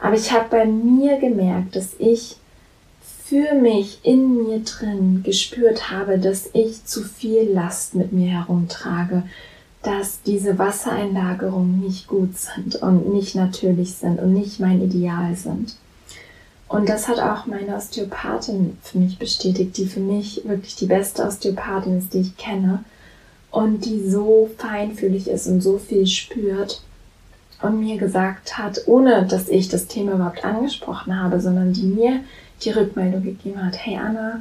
Aber 0.00 0.16
ich 0.16 0.32
habe 0.32 0.46
bei 0.50 0.66
mir 0.66 1.20
gemerkt, 1.20 1.76
dass 1.76 1.90
ich 2.00 2.34
für 3.24 3.54
mich 3.54 4.00
in 4.02 4.42
mir 4.42 4.58
drin 4.64 5.22
gespürt 5.22 5.92
habe, 5.92 6.18
dass 6.18 6.50
ich 6.52 6.84
zu 6.84 7.04
viel 7.04 7.48
Last 7.52 7.94
mit 7.94 8.12
mir 8.12 8.32
herumtrage, 8.32 9.22
dass 9.84 10.20
diese 10.22 10.58
Wassereinlagerungen 10.58 11.78
nicht 11.78 12.08
gut 12.08 12.36
sind 12.36 12.74
und 12.82 13.14
nicht 13.14 13.36
natürlich 13.36 13.94
sind 13.94 14.18
und 14.18 14.32
nicht 14.34 14.58
mein 14.58 14.82
Ideal 14.82 15.36
sind. 15.36 15.76
Und 16.72 16.88
das 16.88 17.06
hat 17.06 17.20
auch 17.20 17.44
meine 17.44 17.76
Osteopathin 17.76 18.78
für 18.80 18.96
mich 18.96 19.18
bestätigt, 19.18 19.76
die 19.76 19.84
für 19.84 20.00
mich 20.00 20.40
wirklich 20.46 20.74
die 20.74 20.86
beste 20.86 21.22
Osteopathin 21.22 21.98
ist, 21.98 22.14
die 22.14 22.20
ich 22.20 22.38
kenne 22.38 22.82
und 23.50 23.84
die 23.84 24.08
so 24.08 24.48
feinfühlig 24.56 25.28
ist 25.28 25.46
und 25.48 25.60
so 25.60 25.76
viel 25.76 26.06
spürt 26.06 26.80
und 27.60 27.78
mir 27.78 27.98
gesagt 27.98 28.56
hat, 28.56 28.84
ohne 28.86 29.26
dass 29.26 29.50
ich 29.50 29.68
das 29.68 29.86
Thema 29.86 30.12
überhaupt 30.12 30.46
angesprochen 30.46 31.20
habe, 31.20 31.42
sondern 31.42 31.74
die 31.74 31.82
mir 31.82 32.20
die 32.62 32.70
Rückmeldung 32.70 33.22
gegeben 33.22 33.62
hat, 33.62 33.76
hey 33.76 33.98
Anna, 33.98 34.40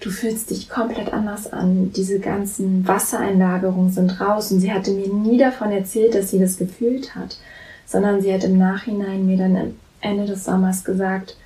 du 0.00 0.10
fühlst 0.10 0.50
dich 0.50 0.68
komplett 0.68 1.14
anders 1.14 1.50
an. 1.50 1.94
Diese 1.96 2.20
ganzen 2.20 2.86
Wassereinlagerungen 2.86 3.90
sind 3.90 4.20
raus. 4.20 4.52
Und 4.52 4.60
sie 4.60 4.70
hatte 4.70 4.90
mir 4.90 5.08
nie 5.08 5.38
davon 5.38 5.72
erzählt, 5.72 6.14
dass 6.14 6.30
sie 6.30 6.40
das 6.40 6.58
gefühlt 6.58 7.14
hat, 7.14 7.38
sondern 7.86 8.20
sie 8.20 8.34
hat 8.34 8.44
im 8.44 8.58
Nachhinein 8.58 9.24
mir 9.24 9.38
dann 9.38 9.76
Ende 10.02 10.26
des 10.26 10.44
Sommers 10.44 10.84
gesagt, 10.84 11.36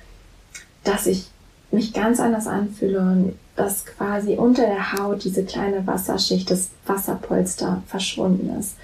dass 0.85 1.05
ich 1.07 1.27
mich 1.71 1.93
ganz 1.93 2.19
anders 2.19 2.47
anfühle 2.47 2.99
und 2.99 3.33
dass 3.55 3.85
quasi 3.85 4.35
unter 4.35 4.65
der 4.65 4.93
Haut 4.93 5.23
diese 5.23 5.43
kleine 5.43 5.85
Wasserschicht, 5.85 6.49
das 6.49 6.69
Wasserpolster 6.85 7.83
verschwunden 7.87 8.57
ist. 8.59 8.75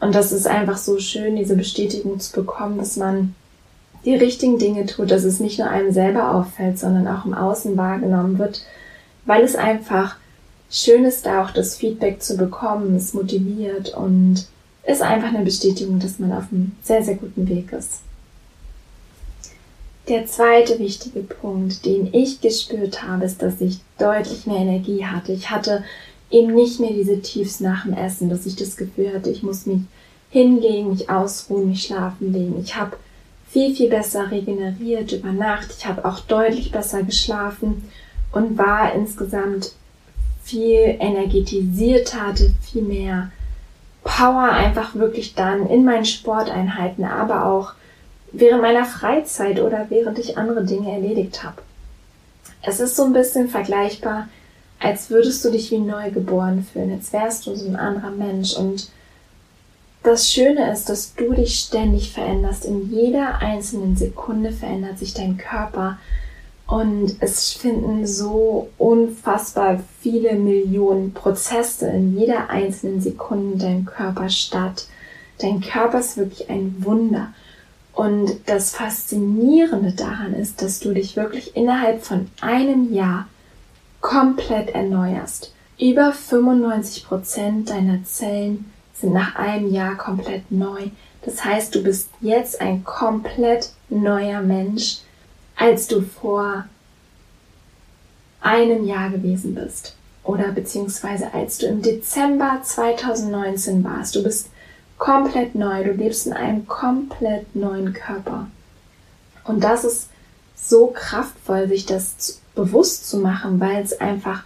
Und 0.00 0.14
das 0.14 0.32
ist 0.32 0.46
einfach 0.46 0.76
so 0.76 0.98
schön, 0.98 1.36
diese 1.36 1.56
Bestätigung 1.56 2.20
zu 2.20 2.32
bekommen, 2.32 2.78
dass 2.78 2.96
man 2.96 3.34
die 4.04 4.14
richtigen 4.14 4.58
Dinge 4.58 4.86
tut, 4.86 5.10
dass 5.10 5.24
es 5.24 5.40
nicht 5.40 5.58
nur 5.58 5.68
einem 5.68 5.92
selber 5.92 6.34
auffällt, 6.34 6.78
sondern 6.78 7.08
auch 7.08 7.24
im 7.24 7.34
Außen 7.34 7.76
wahrgenommen 7.76 8.38
wird, 8.38 8.62
weil 9.24 9.42
es 9.42 9.56
einfach 9.56 10.16
schön 10.70 11.04
ist, 11.04 11.26
da 11.26 11.44
auch 11.44 11.50
das 11.50 11.76
Feedback 11.76 12.22
zu 12.22 12.36
bekommen, 12.36 12.94
es 12.94 13.14
motiviert 13.14 13.94
und 13.94 14.46
ist 14.84 15.02
einfach 15.02 15.28
eine 15.28 15.44
Bestätigung, 15.44 15.98
dass 15.98 16.18
man 16.18 16.32
auf 16.32 16.44
einem 16.52 16.72
sehr, 16.82 17.02
sehr 17.02 17.16
guten 17.16 17.48
Weg 17.48 17.72
ist. 17.72 18.00
Der 20.08 20.24
zweite 20.26 20.78
wichtige 20.78 21.20
Punkt, 21.20 21.84
den 21.84 22.14
ich 22.14 22.40
gespürt 22.40 23.02
habe, 23.02 23.24
ist, 23.24 23.42
dass 23.42 23.60
ich 23.60 23.80
deutlich 23.98 24.46
mehr 24.46 24.58
Energie 24.58 25.04
hatte. 25.04 25.32
Ich 25.32 25.50
hatte 25.50 25.82
eben 26.30 26.54
nicht 26.54 26.78
mehr 26.78 26.92
diese 26.92 27.20
Tiefs 27.20 27.58
nach 27.58 27.84
dem 27.84 27.94
Essen, 27.94 28.30
dass 28.30 28.46
ich 28.46 28.54
das 28.54 28.76
Gefühl 28.76 29.12
hatte, 29.12 29.30
ich 29.30 29.42
muss 29.42 29.66
mich 29.66 29.80
hinlegen, 30.30 30.90
mich 30.90 31.10
ausruhen, 31.10 31.70
mich 31.70 31.82
schlafen 31.82 32.32
legen. 32.32 32.60
Ich 32.62 32.76
habe 32.76 32.96
viel, 33.50 33.74
viel 33.74 33.88
besser 33.88 34.30
regeneriert 34.30 35.10
über 35.10 35.32
Nacht. 35.32 35.74
Ich 35.76 35.86
habe 35.86 36.04
auch 36.04 36.20
deutlich 36.20 36.70
besser 36.70 37.02
geschlafen 37.02 37.88
und 38.30 38.56
war 38.56 38.92
insgesamt 38.94 39.72
viel 40.44 40.96
energetisierter, 41.00 42.28
hatte 42.28 42.54
viel 42.60 42.82
mehr 42.82 43.32
Power 44.04 44.50
einfach 44.50 44.94
wirklich 44.94 45.34
dann 45.34 45.66
in 45.68 45.84
meinen 45.84 46.04
Sporteinheiten, 46.04 47.04
aber 47.04 47.46
auch 47.46 47.72
während 48.32 48.62
meiner 48.62 48.84
Freizeit 48.84 49.60
oder 49.60 49.86
während 49.88 50.18
ich 50.18 50.36
andere 50.38 50.64
Dinge 50.64 50.92
erledigt 50.92 51.42
habe. 51.44 51.62
Es 52.62 52.80
ist 52.80 52.96
so 52.96 53.04
ein 53.04 53.12
bisschen 53.12 53.48
vergleichbar, 53.48 54.28
als 54.80 55.10
würdest 55.10 55.44
du 55.44 55.50
dich 55.50 55.70
wie 55.70 55.78
neu 55.78 56.10
geboren 56.10 56.66
fühlen, 56.70 56.92
als 56.92 57.12
wärst 57.12 57.46
du 57.46 57.54
so 57.54 57.66
ein 57.66 57.76
anderer 57.76 58.10
Mensch 58.10 58.54
und 58.56 58.90
das 60.06 60.30
Schöne 60.30 60.70
ist, 60.70 60.88
dass 60.88 61.16
du 61.16 61.32
dich 61.32 61.58
ständig 61.58 62.12
veränderst. 62.12 62.64
In 62.64 62.92
jeder 62.92 63.40
einzelnen 63.40 63.96
Sekunde 63.96 64.52
verändert 64.52 65.00
sich 65.00 65.14
dein 65.14 65.36
Körper. 65.36 65.98
Und 66.68 67.16
es 67.20 67.52
finden 67.52 68.06
so 68.06 68.68
unfassbar 68.78 69.80
viele 70.00 70.34
Millionen 70.34 71.12
Prozesse 71.12 71.88
in 71.88 72.16
jeder 72.16 72.50
einzelnen 72.50 73.00
Sekunde 73.00 73.52
in 73.54 73.58
deinem 73.58 73.84
Körper 73.84 74.28
statt. 74.28 74.86
Dein 75.38 75.60
Körper 75.60 75.98
ist 75.98 76.16
wirklich 76.16 76.50
ein 76.50 76.76
Wunder. 76.84 77.32
Und 77.96 78.40
das 78.44 78.72
Faszinierende 78.72 79.92
daran 79.92 80.34
ist, 80.34 80.60
dass 80.60 80.80
du 80.80 80.92
dich 80.92 81.16
wirklich 81.16 81.56
innerhalb 81.56 82.04
von 82.04 82.30
einem 82.42 82.92
Jahr 82.92 83.26
komplett 84.02 84.68
erneuerst. 84.68 85.54
Über 85.80 86.12
95 86.12 87.06
Prozent 87.06 87.70
deiner 87.70 88.04
Zellen 88.04 88.70
sind 88.92 89.14
nach 89.14 89.36
einem 89.36 89.72
Jahr 89.72 89.96
komplett 89.96 90.52
neu. 90.52 90.90
Das 91.24 91.42
heißt, 91.42 91.74
du 91.74 91.82
bist 91.82 92.10
jetzt 92.20 92.60
ein 92.60 92.84
komplett 92.84 93.70
neuer 93.88 94.42
Mensch, 94.42 94.98
als 95.56 95.88
du 95.88 96.02
vor 96.02 96.66
einem 98.42 98.84
Jahr 98.84 99.08
gewesen 99.08 99.54
bist. 99.54 99.96
Oder 100.22 100.52
beziehungsweise 100.52 101.32
als 101.32 101.56
du 101.56 101.66
im 101.66 101.80
Dezember 101.80 102.60
2019 102.62 103.82
warst. 103.84 104.14
Du 104.16 104.22
bist 104.22 104.50
komplett 104.98 105.54
neu. 105.54 105.84
Du 105.84 105.92
lebst 105.92 106.26
in 106.26 106.32
einem 106.32 106.66
komplett 106.66 107.54
neuen 107.54 107.92
Körper. 107.92 108.48
Und 109.44 109.62
das 109.62 109.84
ist 109.84 110.08
so 110.54 110.88
kraftvoll, 110.88 111.68
sich 111.68 111.86
das 111.86 112.40
bewusst 112.54 113.08
zu 113.08 113.18
machen, 113.18 113.60
weil 113.60 113.82
es 113.82 114.00
einfach 114.00 114.44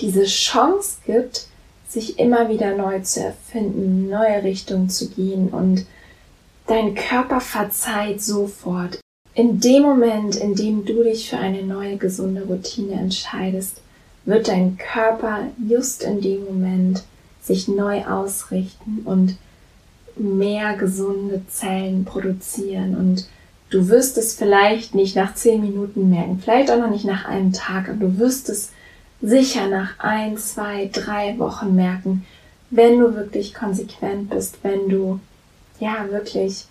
diese 0.00 0.24
Chance 0.24 0.96
gibt, 1.06 1.46
sich 1.88 2.18
immer 2.18 2.48
wieder 2.48 2.76
neu 2.76 3.00
zu 3.00 3.20
erfinden, 3.20 4.08
neue 4.08 4.42
Richtungen 4.42 4.88
zu 4.88 5.08
gehen 5.10 5.48
und 5.48 5.86
dein 6.66 6.94
Körper 6.94 7.40
verzeiht 7.40 8.22
sofort. 8.22 9.00
In 9.34 9.60
dem 9.60 9.82
Moment, 9.82 10.36
in 10.36 10.54
dem 10.54 10.84
du 10.84 11.02
dich 11.02 11.28
für 11.28 11.38
eine 11.38 11.62
neue 11.62 11.96
gesunde 11.96 12.42
Routine 12.44 12.94
entscheidest, 12.94 13.80
wird 14.24 14.48
dein 14.48 14.78
Körper 14.78 15.48
just 15.68 16.02
in 16.02 16.20
dem 16.20 16.44
Moment 16.44 17.02
sich 17.42 17.68
neu 17.68 18.04
ausrichten 18.04 19.02
und 19.04 19.36
mehr 20.20 20.76
gesunde 20.76 21.42
Zellen 21.48 22.04
produzieren 22.04 22.96
und 22.96 23.26
du 23.70 23.88
wirst 23.88 24.18
es 24.18 24.34
vielleicht 24.34 24.94
nicht 24.94 25.16
nach 25.16 25.34
zehn 25.34 25.60
Minuten 25.60 26.10
merken, 26.10 26.40
vielleicht 26.42 26.70
auch 26.70 26.78
noch 26.78 26.90
nicht 26.90 27.04
nach 27.04 27.24
einem 27.24 27.52
Tag, 27.52 27.88
aber 27.88 28.06
du 28.06 28.18
wirst 28.18 28.48
es 28.48 28.70
sicher 29.22 29.68
nach 29.68 29.98
ein, 29.98 30.36
zwei, 30.38 30.90
drei 30.92 31.38
Wochen 31.38 31.74
merken, 31.74 32.26
wenn 32.70 32.98
du 32.98 33.14
wirklich 33.14 33.54
konsequent 33.54 34.30
bist, 34.30 34.58
wenn 34.62 34.88
du 34.88 35.20
ja 35.78 36.06
wirklich 36.10 36.66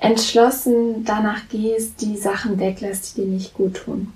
entschlossen 0.00 1.04
danach 1.04 1.48
gehst, 1.48 2.00
die 2.00 2.16
Sachen 2.16 2.58
weglässt, 2.58 3.16
die 3.16 3.22
dir 3.22 3.28
nicht 3.28 3.54
gut 3.54 3.74
tun. 3.74 4.12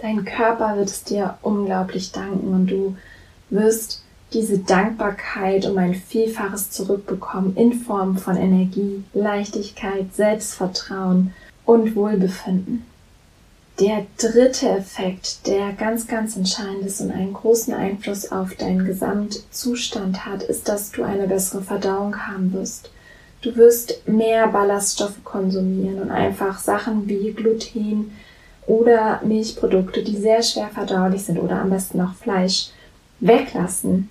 Dein 0.00 0.24
Körper 0.24 0.76
wird 0.76 0.88
es 0.88 1.04
dir 1.04 1.38
unglaublich 1.42 2.12
danken 2.12 2.48
und 2.48 2.66
du 2.68 2.96
wirst 3.50 4.04
diese 4.32 4.58
Dankbarkeit 4.58 5.64
um 5.66 5.78
ein 5.78 5.94
Vielfaches 5.94 6.70
zurückbekommen 6.70 7.56
in 7.56 7.72
Form 7.72 8.18
von 8.18 8.36
Energie, 8.36 9.02
Leichtigkeit, 9.14 10.14
Selbstvertrauen 10.14 11.32
und 11.64 11.96
Wohlbefinden. 11.96 12.84
Der 13.80 14.06
dritte 14.18 14.68
Effekt, 14.68 15.46
der 15.46 15.72
ganz, 15.72 16.08
ganz 16.08 16.36
entscheidend 16.36 16.84
ist 16.84 17.00
und 17.00 17.12
einen 17.12 17.32
großen 17.32 17.72
Einfluss 17.72 18.32
auf 18.32 18.54
deinen 18.56 18.84
Gesamtzustand 18.84 20.26
hat, 20.26 20.42
ist, 20.42 20.68
dass 20.68 20.90
du 20.90 21.04
eine 21.04 21.28
bessere 21.28 21.62
Verdauung 21.62 22.26
haben 22.26 22.52
wirst. 22.52 22.90
Du 23.40 23.54
wirst 23.54 24.06
mehr 24.08 24.48
Ballaststoffe 24.48 25.22
konsumieren 25.22 26.02
und 26.02 26.10
einfach 26.10 26.58
Sachen 26.58 27.08
wie 27.08 27.32
Gluten 27.32 28.10
oder 28.66 29.20
Milchprodukte, 29.24 30.02
die 30.02 30.16
sehr 30.16 30.42
schwer 30.42 30.68
verdaulich 30.68 31.22
sind 31.22 31.38
oder 31.38 31.60
am 31.62 31.70
besten 31.70 32.00
auch 32.00 32.14
Fleisch, 32.14 32.70
weglassen 33.20 34.10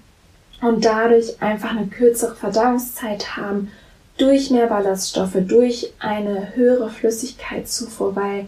und 0.62 0.86
dadurch 0.86 1.42
einfach 1.42 1.72
eine 1.72 1.88
kürzere 1.88 2.36
Verdauungszeit 2.36 3.38
haben 3.38 3.72
durch 4.18 4.50
mehr 4.50 4.68
Ballaststoffe, 4.68 5.38
durch 5.48 5.94
eine 6.00 6.56
höhere 6.56 6.90
Flüssigkeitszufuhr, 6.90 8.16
weil 8.16 8.48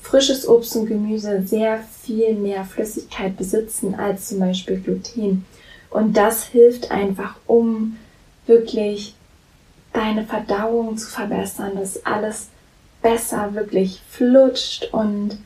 frisches 0.00 0.46
Obst 0.46 0.76
und 0.76 0.86
Gemüse 0.86 1.42
sehr 1.46 1.80
viel 2.02 2.34
mehr 2.34 2.64
Flüssigkeit 2.64 3.36
besitzen 3.36 3.94
als 3.94 4.28
zum 4.28 4.40
Beispiel 4.40 4.78
Gluten. 4.80 5.46
Und 5.88 6.16
das 6.16 6.44
hilft 6.44 6.90
einfach, 6.90 7.36
um 7.46 7.96
wirklich 8.46 9.14
deine 9.92 10.24
Verdauung 10.24 10.96
zu 10.98 11.08
verbessern, 11.08 11.72
dass 11.76 12.04
alles 12.04 12.48
besser 13.00 13.54
wirklich 13.54 14.00
flutscht 14.08 14.88
und 14.92 15.38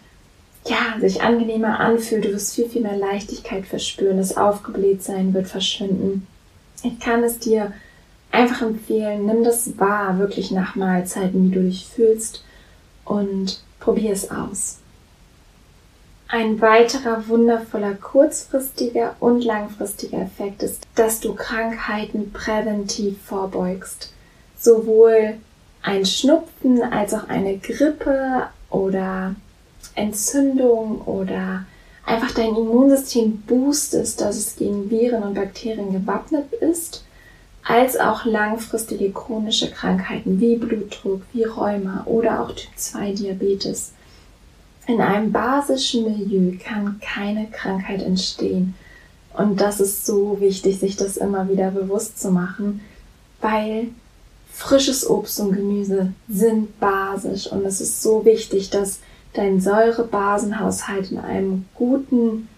ja, 0.69 0.99
sich 1.01 1.23
angenehmer 1.23 1.81
anfühlt. 1.81 2.25
Du 2.25 2.33
wirst 2.33 2.55
viel, 2.55 2.69
viel 2.69 2.83
mehr 2.83 2.97
Leichtigkeit 2.97 3.67
verspüren. 3.67 4.19
Das 4.19 4.37
Aufgeblähtsein 4.37 5.35
wird 5.35 5.47
verschwinden. 5.47 6.27
Ich 6.83 6.99
kann 7.01 7.23
es 7.25 7.39
dir 7.39 7.73
einfach 8.31 8.63
empfehlen, 8.63 9.27
nimm 9.27 9.45
das 9.45 9.79
wahr, 9.79 10.19
wirklich 10.19 10.51
nach 10.51 10.77
Mahlzeiten, 10.77 11.51
wie 11.51 11.55
du 11.55 11.63
dich 11.63 11.87
fühlst 11.87 12.45
und 13.05 13.61
probier 13.81 14.13
es 14.13 14.31
aus. 14.31 14.79
Ein 16.29 16.61
weiterer 16.61 17.29
wundervoller 17.29 17.95
kurzfristiger 17.95 19.15
und 19.21 19.45
langfristiger 19.45 20.19
Effekt 20.19 20.63
ist, 20.63 20.87
dass 20.97 21.21
du 21.21 21.35
Krankheiten 21.35 22.33
präventiv 22.33 23.17
vorbeugst 23.23 24.13
sowohl 24.59 25.35
ein 25.83 26.05
Schnupfen 26.05 26.83
als 26.83 27.15
auch 27.15 27.29
eine 27.29 27.59
Grippe 27.59 28.49
oder 28.71 29.35
Entzündung 29.97 31.01
oder 31.03 31.65
einfach 32.05 32.31
dein 32.33 32.55
Immunsystem 32.55 33.43
boostest, 33.47 34.21
dass 34.21 34.37
es 34.37 34.57
gegen 34.57 34.91
Viren 34.91 35.23
und 35.23 35.35
Bakterien 35.35 35.93
gewappnet 35.93 36.53
ist, 36.53 37.05
als 37.65 37.99
auch 37.99 38.25
langfristige 38.25 39.11
chronische 39.11 39.71
Krankheiten 39.71 40.39
wie 40.41 40.57
Blutdruck, 40.57 41.23
wie 41.33 41.43
Rheuma 41.43 42.05
oder 42.05 42.43
auch 42.43 42.53
Typ 42.53 42.71
2 42.77 43.13
Diabetes. 43.13 43.93
In 44.87 45.01
einem 45.01 45.33
basischen 45.33 46.05
Milieu 46.05 46.57
kann 46.63 47.01
keine 47.01 47.49
Krankheit 47.49 48.03
entstehen. 48.03 48.75
Und 49.37 49.61
das 49.61 49.81
ist 49.81 50.07
so 50.07 50.41
wichtig, 50.41 50.79
sich 50.79 50.97
das 50.97 51.17
immer 51.17 51.49
wieder 51.49 51.73
bewusst 51.73 52.21
zu 52.21 52.31
machen, 52.31 52.81
weil 53.41 53.89
frisches 54.53 55.09
Obst 55.09 55.41
und 55.41 55.53
Gemüse 55.53 56.13
sind 56.29 56.79
basisch 56.81 57.47
und 57.49 57.67
es 57.67 57.81
ist 57.81 58.01
so 58.01 58.25
wichtig, 58.25 58.71
dass 58.71 59.01
dein 59.37 59.61
Säurebasenhaushalt 59.61 61.13
in 61.13 61.19
einem 61.19 61.67
guten 61.75 62.49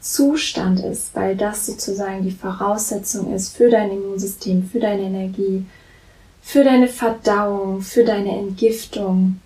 Zustand 0.00 0.80
ist, 0.80 1.14
weil 1.14 1.36
das 1.36 1.66
sozusagen 1.66 2.22
die 2.22 2.30
Voraussetzung 2.30 3.34
ist 3.34 3.56
für 3.56 3.68
dein 3.68 3.90
Immunsystem, 3.90 4.68
für 4.68 4.80
deine 4.80 5.02
Energie, 5.02 5.66
für 6.42 6.64
deine 6.64 6.88
Verdauung, 6.88 7.82
für 7.82 8.04
deine 8.04 8.38
Entgiftung. 8.38 9.40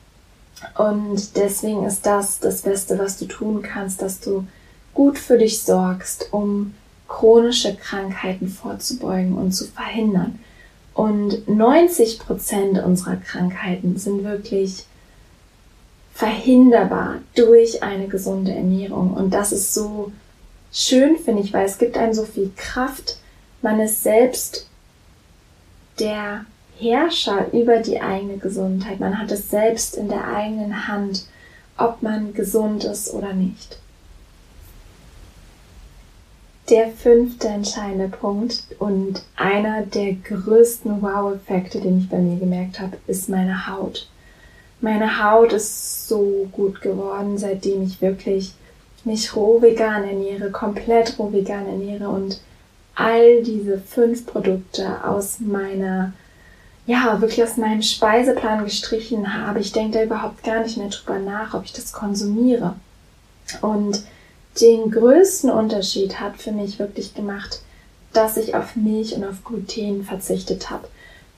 Und 0.78 1.36
deswegen 1.36 1.84
ist 1.84 2.06
das 2.06 2.38
das 2.38 2.62
Beste, 2.62 2.98
was 2.98 3.18
du 3.18 3.26
tun 3.26 3.62
kannst, 3.62 4.00
dass 4.00 4.20
du 4.20 4.46
gut 4.94 5.18
für 5.18 5.38
dich 5.38 5.60
sorgst, 5.62 6.28
um 6.30 6.74
chronische 7.08 7.74
Krankheiten 7.74 8.48
vorzubeugen 8.48 9.34
und 9.34 9.52
zu 9.52 9.66
verhindern. 9.66 10.38
Und 10.94 11.48
90 11.48 12.20
Prozent 12.20 12.78
unserer 12.78 13.16
Krankheiten 13.16 13.98
sind 13.98 14.22
wirklich 14.22 14.86
verhinderbar 16.14 17.16
durch 17.34 17.82
eine 17.82 18.06
gesunde 18.06 18.52
Ernährung. 18.54 19.14
Und 19.14 19.34
das 19.34 19.52
ist 19.52 19.74
so 19.74 20.12
schön, 20.72 21.18
finde 21.18 21.42
ich, 21.42 21.52
weil 21.52 21.66
es 21.66 21.78
gibt 21.78 21.98
einem 21.98 22.14
so 22.14 22.24
viel 22.24 22.52
Kraft. 22.56 23.18
Man 23.62 23.80
ist 23.80 24.02
selbst 24.02 24.68
der 25.98 26.46
Herrscher 26.78 27.52
über 27.52 27.78
die 27.78 28.00
eigene 28.00 28.38
Gesundheit. 28.38 29.00
Man 29.00 29.18
hat 29.18 29.30
es 29.32 29.50
selbst 29.50 29.96
in 29.96 30.08
der 30.08 30.26
eigenen 30.28 30.86
Hand, 30.86 31.26
ob 31.76 32.02
man 32.02 32.32
gesund 32.32 32.84
ist 32.84 33.12
oder 33.12 33.32
nicht. 33.32 33.78
Der 36.70 36.88
fünfte 36.88 37.48
entscheidende 37.48 38.08
Punkt 38.08 38.64
und 38.78 39.22
einer 39.36 39.82
der 39.82 40.14
größten 40.14 41.02
Wow-Effekte, 41.02 41.80
den 41.80 41.98
ich 41.98 42.08
bei 42.08 42.18
mir 42.18 42.38
gemerkt 42.38 42.80
habe, 42.80 42.96
ist 43.06 43.28
meine 43.28 43.66
Haut. 43.66 44.08
Meine 44.84 45.24
Haut 45.24 45.54
ist 45.54 46.08
so 46.08 46.46
gut 46.52 46.82
geworden, 46.82 47.38
seitdem 47.38 47.84
ich 47.84 48.02
wirklich 48.02 48.52
mich 49.04 49.34
roh 49.34 49.62
vegan 49.62 50.04
ernähre, 50.04 50.50
komplett 50.50 51.18
roh 51.18 51.32
vegan 51.32 51.66
ernähre 51.66 52.10
und 52.10 52.38
all 52.94 53.42
diese 53.42 53.78
fünf 53.78 54.26
Produkte 54.26 55.02
aus 55.02 55.40
meiner, 55.40 56.12
ja, 56.86 57.18
wirklich 57.22 57.42
aus 57.42 57.56
meinem 57.56 57.80
Speiseplan 57.80 58.64
gestrichen 58.64 59.32
habe. 59.32 59.60
Ich 59.60 59.72
denke 59.72 59.96
da 59.96 60.04
überhaupt 60.04 60.44
gar 60.44 60.60
nicht 60.60 60.76
mehr 60.76 60.90
drüber 60.90 61.18
nach, 61.18 61.54
ob 61.54 61.64
ich 61.64 61.72
das 61.72 61.94
konsumiere. 61.94 62.74
Und 63.62 64.04
den 64.60 64.90
größten 64.90 65.48
Unterschied 65.48 66.20
hat 66.20 66.36
für 66.36 66.52
mich 66.52 66.78
wirklich 66.78 67.14
gemacht, 67.14 67.62
dass 68.12 68.36
ich 68.36 68.54
auf 68.54 68.76
Milch 68.76 69.14
und 69.14 69.24
auf 69.24 69.42
Gluten 69.44 70.04
verzichtet 70.04 70.68
habe. 70.68 70.86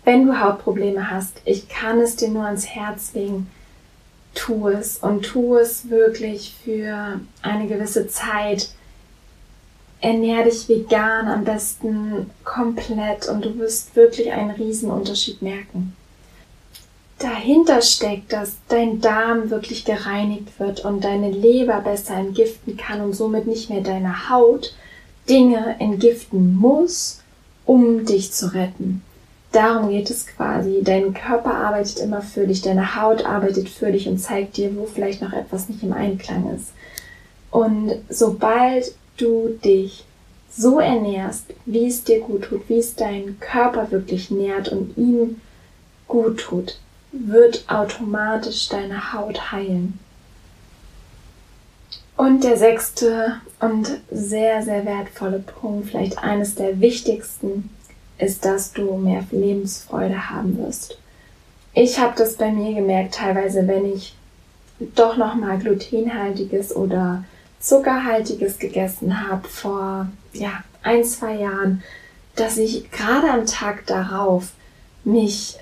Wenn 0.06 0.24
du 0.24 0.40
Hautprobleme 0.40 1.10
hast, 1.10 1.42
ich 1.44 1.68
kann 1.68 1.98
es 1.98 2.14
dir 2.14 2.28
nur 2.28 2.44
ans 2.44 2.64
Herz 2.64 3.12
legen. 3.14 3.48
tu 4.36 4.68
es 4.68 4.98
und 4.98 5.22
tu 5.22 5.56
es 5.56 5.90
wirklich 5.90 6.54
für 6.62 7.18
eine 7.42 7.66
gewisse 7.66 8.06
Zeit. 8.06 8.70
Ernähr 10.00 10.44
dich 10.44 10.68
vegan, 10.68 11.26
am 11.26 11.42
besten 11.42 12.30
komplett 12.44 13.28
und 13.28 13.44
du 13.44 13.58
wirst 13.58 13.96
wirklich 13.96 14.30
einen 14.30 14.50
riesen 14.52 14.92
Unterschied 14.92 15.42
merken. 15.42 15.96
Dahinter 17.18 17.82
steckt, 17.82 18.32
dass 18.32 18.58
dein 18.68 19.00
Darm 19.00 19.50
wirklich 19.50 19.84
gereinigt 19.84 20.60
wird 20.60 20.84
und 20.84 21.02
deine 21.02 21.32
Leber 21.32 21.80
besser 21.80 22.14
entgiften 22.14 22.76
kann 22.76 23.00
und 23.00 23.14
somit 23.14 23.48
nicht 23.48 23.70
mehr 23.70 23.80
deine 23.80 24.30
Haut 24.30 24.72
Dinge 25.28 25.74
entgiften 25.80 26.54
muss, 26.54 27.22
um 27.64 28.04
dich 28.04 28.32
zu 28.32 28.54
retten. 28.54 29.02
Darum 29.52 29.88
geht 29.88 30.10
es 30.10 30.26
quasi. 30.26 30.82
Dein 30.82 31.14
Körper 31.14 31.54
arbeitet 31.54 31.98
immer 32.00 32.20
für 32.20 32.46
dich, 32.46 32.62
deine 32.62 32.96
Haut 33.00 33.24
arbeitet 33.24 33.68
für 33.68 33.90
dich 33.90 34.08
und 34.08 34.18
zeigt 34.18 34.56
dir, 34.56 34.76
wo 34.76 34.86
vielleicht 34.86 35.22
noch 35.22 35.32
etwas 35.32 35.68
nicht 35.68 35.82
im 35.82 35.92
Einklang 35.92 36.54
ist. 36.54 36.72
Und 37.50 37.94
sobald 38.08 38.94
du 39.16 39.58
dich 39.64 40.04
so 40.50 40.80
ernährst, 40.80 41.46
wie 41.64 41.86
es 41.86 42.04
dir 42.04 42.20
gut 42.20 42.44
tut, 42.44 42.68
wie 42.68 42.78
es 42.78 42.94
deinen 42.94 43.40
Körper 43.40 43.90
wirklich 43.90 44.30
nährt 44.30 44.68
und 44.68 44.96
ihm 44.96 45.40
gut 46.08 46.40
tut, 46.40 46.78
wird 47.12 47.64
automatisch 47.68 48.68
deine 48.68 49.12
Haut 49.12 49.52
heilen. 49.52 49.98
Und 52.16 52.44
der 52.44 52.56
sechste 52.56 53.40
und 53.60 54.00
sehr, 54.10 54.62
sehr 54.62 54.86
wertvolle 54.86 55.38
Punkt, 55.38 55.90
vielleicht 55.90 56.18
eines 56.18 56.54
der 56.54 56.80
wichtigsten, 56.80 57.70
ist, 58.18 58.44
dass 58.44 58.72
du 58.72 58.96
mehr 58.96 59.24
Lebensfreude 59.30 60.30
haben 60.30 60.58
wirst. 60.58 60.98
Ich 61.74 61.98
habe 61.98 62.14
das 62.16 62.36
bei 62.36 62.50
mir 62.50 62.74
gemerkt, 62.74 63.14
teilweise, 63.14 63.66
wenn 63.68 63.92
ich 63.92 64.16
doch 64.94 65.16
noch 65.16 65.34
mal 65.34 65.58
glutenhaltiges 65.58 66.74
oder 66.74 67.24
zuckerhaltiges 67.60 68.58
gegessen 68.58 69.28
habe 69.28 69.48
vor 69.48 70.08
ja 70.32 70.62
ein 70.82 71.04
zwei 71.04 71.34
Jahren, 71.34 71.82
dass 72.34 72.58
ich 72.58 72.90
gerade 72.90 73.30
am 73.30 73.46
Tag 73.46 73.86
darauf 73.86 74.52
mich 75.04 75.56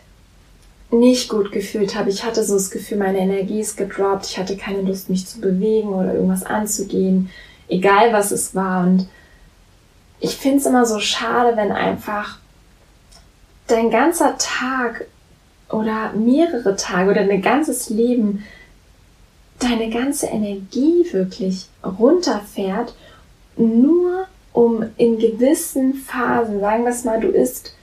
nicht 0.90 1.28
gut 1.28 1.50
gefühlt 1.50 1.96
habe. 1.96 2.10
Ich 2.10 2.24
hatte 2.24 2.44
so 2.44 2.54
das 2.54 2.70
Gefühl, 2.70 2.98
meine 2.98 3.18
Energie 3.18 3.60
ist 3.60 3.76
gedroppt. 3.76 4.26
Ich 4.26 4.38
hatte 4.38 4.56
keine 4.56 4.82
Lust, 4.82 5.10
mich 5.10 5.26
zu 5.26 5.40
bewegen 5.40 5.88
oder 5.88 6.14
irgendwas 6.14 6.44
anzugehen, 6.44 7.30
egal 7.68 8.12
was 8.12 8.30
es 8.30 8.54
war. 8.54 8.84
Und 8.84 9.08
ich 10.20 10.36
finde 10.36 10.58
es 10.58 10.66
immer 10.66 10.86
so 10.86 11.00
schade, 11.00 11.56
wenn 11.56 11.72
einfach 11.72 12.38
dein 13.66 13.90
ganzer 13.90 14.36
Tag 14.38 15.06
oder 15.70 16.12
mehrere 16.12 16.76
Tage 16.76 17.10
oder 17.10 17.24
dein 17.24 17.42
ganzes 17.42 17.88
Leben 17.90 18.44
deine 19.58 19.88
ganze 19.90 20.26
Energie 20.26 21.06
wirklich 21.12 21.68
runterfährt, 21.82 22.94
nur 23.56 24.26
um 24.52 24.84
in 24.96 25.18
gewissen 25.18 25.94
Phasen, 25.94 26.60
sagen 26.60 26.84
wir 26.84 26.90
es 26.90 27.04
mal, 27.04 27.20
du 27.20 27.28
isst 27.28 27.74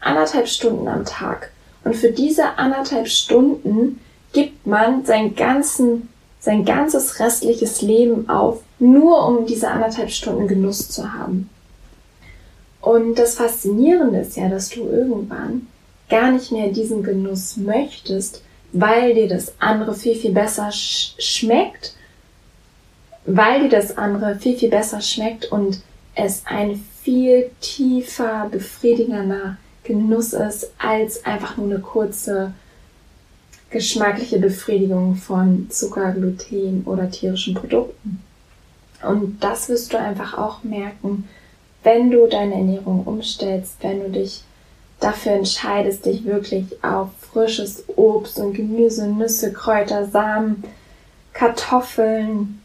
anderthalb 0.00 0.48
Stunden 0.48 0.88
am 0.88 1.04
Tag 1.04 1.50
und 1.84 1.96
für 1.96 2.10
diese 2.10 2.58
anderthalb 2.58 3.08
Stunden 3.08 4.00
gibt 4.32 4.66
man 4.66 5.04
sein, 5.04 5.34
ganzen, 5.34 6.08
sein 6.40 6.64
ganzes 6.64 7.20
restliches 7.20 7.82
Leben 7.82 8.28
auf, 8.28 8.62
nur 8.78 9.26
um 9.26 9.46
diese 9.46 9.68
anderthalb 9.68 10.10
Stunden 10.10 10.48
Genuss 10.48 10.90
zu 10.90 11.12
haben. 11.12 11.48
Und 12.82 13.14
das 13.14 13.36
Faszinierende 13.36 14.18
ist 14.18 14.36
ja, 14.36 14.48
dass 14.48 14.68
du 14.68 14.86
irgendwann 14.88 15.68
gar 16.10 16.32
nicht 16.32 16.50
mehr 16.50 16.68
diesen 16.68 17.02
Genuss 17.02 17.56
möchtest, 17.56 18.42
weil 18.72 19.14
dir 19.14 19.28
das 19.28 19.54
andere 19.60 19.94
viel, 19.94 20.16
viel 20.16 20.32
besser 20.32 20.70
sch 20.72 21.14
schmeckt, 21.18 21.94
weil 23.24 23.62
dir 23.62 23.68
das 23.68 23.96
andere 23.96 24.34
viel, 24.36 24.58
viel 24.58 24.68
besser 24.68 25.00
schmeckt 25.00 25.50
und 25.52 25.80
es 26.16 26.42
ein 26.44 26.84
viel 27.02 27.50
tiefer, 27.60 28.48
befriedigender 28.50 29.56
Genuss 29.84 30.32
ist, 30.32 30.72
als 30.76 31.24
einfach 31.24 31.56
nur 31.56 31.66
eine 31.66 31.78
kurze 31.78 32.52
geschmackliche 33.70 34.38
Befriedigung 34.38 35.14
von 35.14 35.68
Zucker, 35.70 36.12
Gluten 36.12 36.82
oder 36.84 37.10
tierischen 37.10 37.54
Produkten. 37.54 38.22
Und 39.02 39.42
das 39.42 39.68
wirst 39.68 39.92
du 39.92 39.98
einfach 39.98 40.36
auch 40.36 40.64
merken, 40.64 41.28
wenn 41.82 42.10
du 42.10 42.26
deine 42.26 42.54
Ernährung 42.54 43.04
umstellst, 43.04 43.76
wenn 43.80 44.00
du 44.00 44.10
dich 44.10 44.42
dafür 45.00 45.32
entscheidest, 45.32 46.06
dich 46.06 46.24
wirklich 46.24 46.82
auf 46.84 47.08
frisches 47.32 47.84
Obst 47.96 48.38
und 48.38 48.54
Gemüse, 48.54 49.06
Nüsse, 49.08 49.52
Kräuter, 49.52 50.06
Samen, 50.06 50.62
Kartoffeln, 51.32 52.60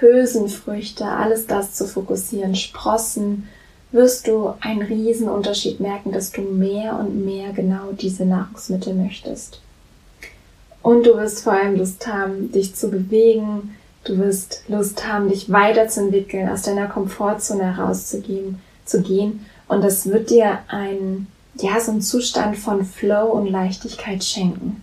Hülsenfrüchte, 0.00 1.06
alles 1.06 1.46
das 1.46 1.74
zu 1.74 1.86
fokussieren, 1.86 2.54
Sprossen, 2.54 3.48
wirst 3.92 4.26
du 4.26 4.52
einen 4.60 4.82
riesen 4.82 5.28
Unterschied 5.28 5.80
merken, 5.80 6.12
dass 6.12 6.32
du 6.32 6.42
mehr 6.42 6.98
und 6.98 7.24
mehr 7.24 7.52
genau 7.52 7.92
diese 7.92 8.24
Nahrungsmittel 8.24 8.92
möchtest. 8.92 9.60
Und 10.82 11.06
du 11.06 11.16
wirst 11.16 11.44
vor 11.44 11.54
allem 11.54 11.76
Lust 11.76 12.06
haben, 12.06 12.50
dich 12.50 12.74
zu 12.74 12.90
bewegen, 12.90 13.76
Du 14.04 14.18
wirst 14.18 14.64
Lust 14.68 15.06
haben, 15.06 15.28
dich 15.28 15.50
weiterzuentwickeln, 15.50 16.48
aus 16.48 16.62
deiner 16.62 16.88
Komfortzone 16.88 17.74
herauszugehen, 17.74 18.60
zu 18.84 19.00
gehen. 19.00 19.46
Und 19.66 19.82
das 19.82 20.06
wird 20.06 20.28
dir 20.30 20.58
ein, 20.68 21.26
ja, 21.56 21.80
so 21.80 21.90
einen 21.90 22.02
Zustand 22.02 22.58
von 22.58 22.84
Flow 22.84 23.32
und 23.32 23.46
Leichtigkeit 23.46 24.22
schenken. 24.22 24.82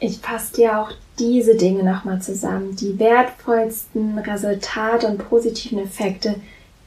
Ich 0.00 0.18
fasse 0.18 0.54
dir 0.54 0.80
auch 0.80 0.90
diese 1.18 1.56
Dinge 1.56 1.84
nochmal 1.84 2.20
zusammen. 2.20 2.74
Die 2.76 2.98
wertvollsten 2.98 4.18
Resultate 4.18 5.06
und 5.06 5.28
positiven 5.28 5.78
Effekte, 5.78 6.36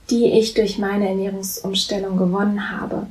die 0.09 0.25
ich 0.39 0.53
durch 0.53 0.77
meine 0.77 1.07
Ernährungsumstellung 1.07 2.17
gewonnen 2.17 2.71
habe 2.71 3.07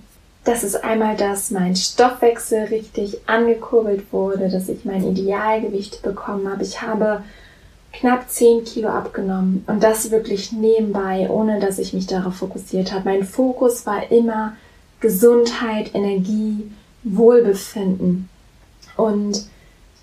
das 0.51 0.65
ist 0.65 0.83
einmal, 0.83 1.17
dass 1.17 1.53
mein 1.53 1.77
Stoffwechsel 1.77 2.65
richtig 2.65 3.21
angekurbelt 3.29 4.13
wurde, 4.13 4.49
dass 4.49 4.69
ich 4.69 4.85
mein 4.85 5.07
Idealgewicht 5.07 6.03
bekommen 6.03 6.51
habe. 6.51 6.65
Ich 6.65 6.83
habe 6.83 7.23
knapp 7.93 8.29
10 8.29 8.65
Kilo 8.65 8.89
abgenommen 8.89 9.63
und 9.69 9.81
das 9.81 10.11
wirklich 10.11 10.51
nebenbei, 10.51 11.29
ohne 11.31 11.61
dass 11.61 11.79
ich 11.79 11.93
mich 11.93 12.09
darauf 12.09 12.35
fokussiert 12.35 12.93
habe. 12.93 13.09
Mein 13.11 13.23
Fokus 13.23 13.87
war 13.87 14.11
immer 14.11 14.57
Gesundheit, 14.99 15.95
Energie, 15.95 16.69
Wohlbefinden 17.05 18.29
und 18.97 19.47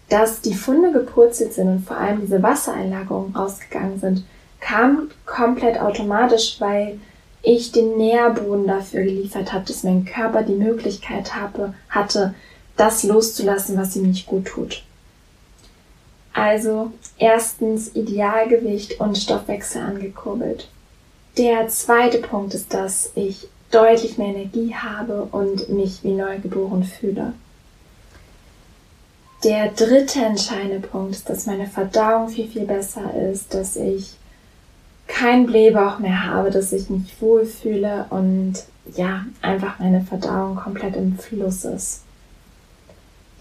dass 0.07 0.39
die 0.39 0.53
Funde 0.53 0.93
gepurzelt 0.93 1.51
sind 1.51 1.67
und 1.67 1.85
vor 1.85 1.97
allem 1.97 2.21
diese 2.21 2.41
Wassereinlagerungen 2.41 3.35
rausgegangen 3.35 3.99
sind, 3.99 4.23
kam 4.61 5.09
komplett 5.25 5.81
automatisch, 5.81 6.55
weil 6.59 6.99
ich 7.47 7.71
den 7.71 7.95
Nährboden 7.95 8.67
dafür 8.67 9.03
geliefert 9.03 9.53
habe, 9.53 9.63
dass 9.65 9.83
mein 9.83 10.03
Körper 10.03 10.43
die 10.43 10.53
Möglichkeit 10.53 11.33
habe, 11.33 11.73
hatte, 11.87 12.33
das 12.75 13.03
loszulassen, 13.03 13.77
was 13.77 13.95
ihm 13.95 14.03
nicht 14.03 14.27
gut 14.27 14.47
tut. 14.47 14.83
Also 16.33 16.91
erstens 17.17 17.95
Idealgewicht 17.95 18.99
und 18.99 19.17
Stoffwechsel 19.17 19.81
angekurbelt. 19.81 20.67
Der 21.37 21.69
zweite 21.69 22.17
Punkt 22.17 22.53
ist, 22.53 22.73
dass 22.73 23.11
ich 23.15 23.47
deutlich 23.71 24.17
mehr 24.17 24.35
Energie 24.35 24.75
habe 24.75 25.29
und 25.31 25.69
mich 25.69 26.03
wie 26.03 26.13
neugeboren 26.13 26.83
fühle. 26.83 27.31
Der 29.45 29.69
dritte 29.69 30.19
entscheidende 30.19 30.85
Punkt 30.85 31.15
ist, 31.15 31.29
dass 31.29 31.45
meine 31.45 31.67
Verdauung 31.67 32.27
viel, 32.27 32.49
viel 32.49 32.65
besser 32.65 33.13
ist, 33.31 33.53
dass 33.53 33.77
ich 33.77 34.16
kein 35.07 35.45
Blähbauch 35.45 35.99
mehr 35.99 36.25
habe, 36.25 36.51
dass 36.51 36.73
ich 36.73 36.89
mich 36.89 37.15
wohlfühle 37.19 38.05
und 38.09 38.55
ja, 38.95 39.25
einfach 39.41 39.79
meine 39.79 40.01
Verdauung 40.01 40.55
komplett 40.55 40.95
im 40.95 41.17
Fluss 41.17 41.65
ist. 41.65 42.03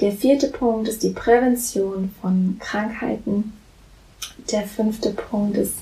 Der 0.00 0.12
vierte 0.12 0.48
Punkt 0.48 0.88
ist 0.88 1.02
die 1.02 1.10
Prävention 1.10 2.14
von 2.20 2.58
Krankheiten. 2.60 3.52
Der 4.50 4.62
fünfte 4.62 5.10
Punkt 5.10 5.56
ist 5.56 5.74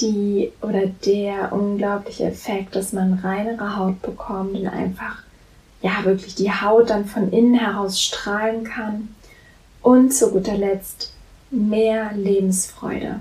die 0.00 0.50
oder 0.62 0.86
der 0.86 1.52
unglaubliche 1.52 2.24
Effekt, 2.24 2.74
dass 2.74 2.92
man 2.92 3.14
reinere 3.14 3.76
Haut 3.76 4.00
bekommt 4.02 4.56
und 4.56 4.66
einfach 4.66 5.18
ja 5.82 6.04
wirklich 6.04 6.34
die 6.34 6.50
Haut 6.50 6.90
dann 6.90 7.04
von 7.04 7.30
innen 7.30 7.54
heraus 7.54 8.00
strahlen 8.00 8.64
kann. 8.64 9.14
Und 9.82 10.12
zu 10.12 10.30
guter 10.30 10.56
Letzt 10.56 11.14
mehr 11.50 12.12
Lebensfreude. 12.14 13.20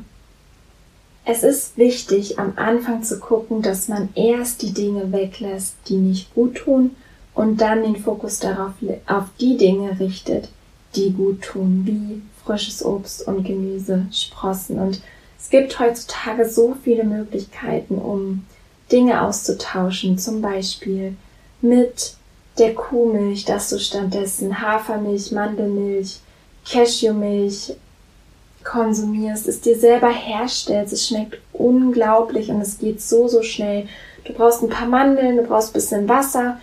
Es 1.26 1.44
ist 1.44 1.78
wichtig, 1.78 2.40
am 2.40 2.54
Anfang 2.56 3.04
zu 3.04 3.20
gucken, 3.20 3.62
dass 3.62 3.88
man 3.88 4.10
erst 4.16 4.62
die 4.62 4.74
Dinge 4.74 5.12
weglässt, 5.12 5.76
die 5.88 5.98
nicht 5.98 6.34
gut 6.34 6.56
tun 6.56 6.96
und 7.36 7.62
dann 7.62 7.84
den 7.84 7.98
Fokus 7.98 8.40
darauf 8.40 8.74
auf 9.08 9.26
die 9.40 9.58
Dinge 9.58 10.00
richtet, 10.00 10.50
die 10.96 11.12
gut 11.12 11.42
tun, 11.42 11.84
wie 11.86 12.22
frisches 12.44 12.84
Obst 12.84 13.28
und 13.28 13.44
Gemüse, 13.44 14.06
Sprossen. 14.12 14.80
Und 14.80 15.02
es 15.40 15.50
gibt 15.50 15.80
heutzutage 15.80 16.50
so 16.50 16.76
viele 16.84 17.04
Möglichkeiten, 17.04 17.96
um 17.96 18.46
Dinge 18.92 19.22
auszutauschen, 19.22 20.18
zum 20.18 20.42
Beispiel 20.42 21.16
mit 21.62 22.16
der 22.58 22.74
Kuhmilch, 22.74 23.46
dass 23.46 23.70
du 23.70 23.80
stattdessen 23.80 24.62
Hafermilch, 24.62 25.32
Mandelmilch, 25.32 26.20
Cashewmilch 26.66 27.76
konsumierst, 28.64 29.48
es 29.48 29.62
dir 29.62 29.78
selber 29.78 30.10
herstellst. 30.10 30.94
Es 30.94 31.08
schmeckt 31.08 31.40
unglaublich 31.54 32.50
und 32.50 32.62
es 32.62 32.78
geht 32.78 33.02
so, 33.02 33.28
so 33.28 33.44
schnell. 33.44 33.88
Du 34.26 34.34
brauchst 34.34 34.62
ein 34.62 34.70
paar 34.70 34.88
Mandeln, 34.88 35.38
du 35.38 35.44
brauchst 35.44 35.70
ein 35.70 35.74
bisschen 35.74 36.10
Wasser. 36.10 36.60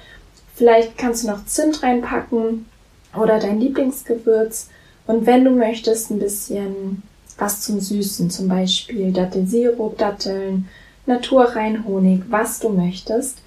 Vielleicht 0.55 0.97
kannst 0.99 1.25
du 1.25 1.29
noch 1.29 1.45
Zimt 1.47 1.83
reinpacken 1.83 2.67
oder 3.15 3.39
dein 3.39 3.61
Lieblingsgewürz. 3.61 4.69
Und 5.07 5.27
wenn 5.27 5.45
du 5.45 5.51
möchtest, 5.51 6.11
ein 6.11 6.19
bisschen 6.19 7.03
was 7.39 7.63
zum 7.63 7.81
Süßen, 7.81 8.31
zum 8.31 8.49
Beispiel 8.49 9.13
Dattelsirup, 9.13 9.99
Datteln, 9.99 10.69
naturrein 11.07 11.85
Honig, 11.87 12.23
was 12.29 12.59
du 12.61 12.71
möchtest. 12.71 13.39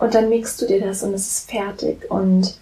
Und 0.00 0.14
dann 0.14 0.28
mixt 0.28 0.60
du 0.60 0.66
dir 0.66 0.80
das 0.80 1.02
und 1.02 1.14
es 1.14 1.26
ist 1.26 1.50
fertig. 1.50 2.10
Und 2.10 2.56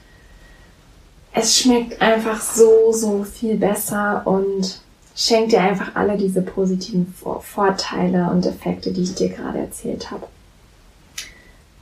es 1.33 1.59
schmeckt 1.59 2.01
einfach 2.03 2.41
so, 2.41 2.93
so 2.93 3.25
viel 3.25 3.57
besser 3.57 4.23
und 4.25 4.81
schenkt 5.21 5.53
dir 5.53 5.61
einfach 5.61 5.97
alle 5.97 6.17
diese 6.17 6.41
positiven 6.41 7.15
Vorteile 7.43 8.31
und 8.31 8.47
Effekte, 8.47 8.91
die 8.91 9.03
ich 9.03 9.15
dir 9.15 9.29
gerade 9.29 9.59
erzählt 9.59 10.11
habe. 10.11 10.27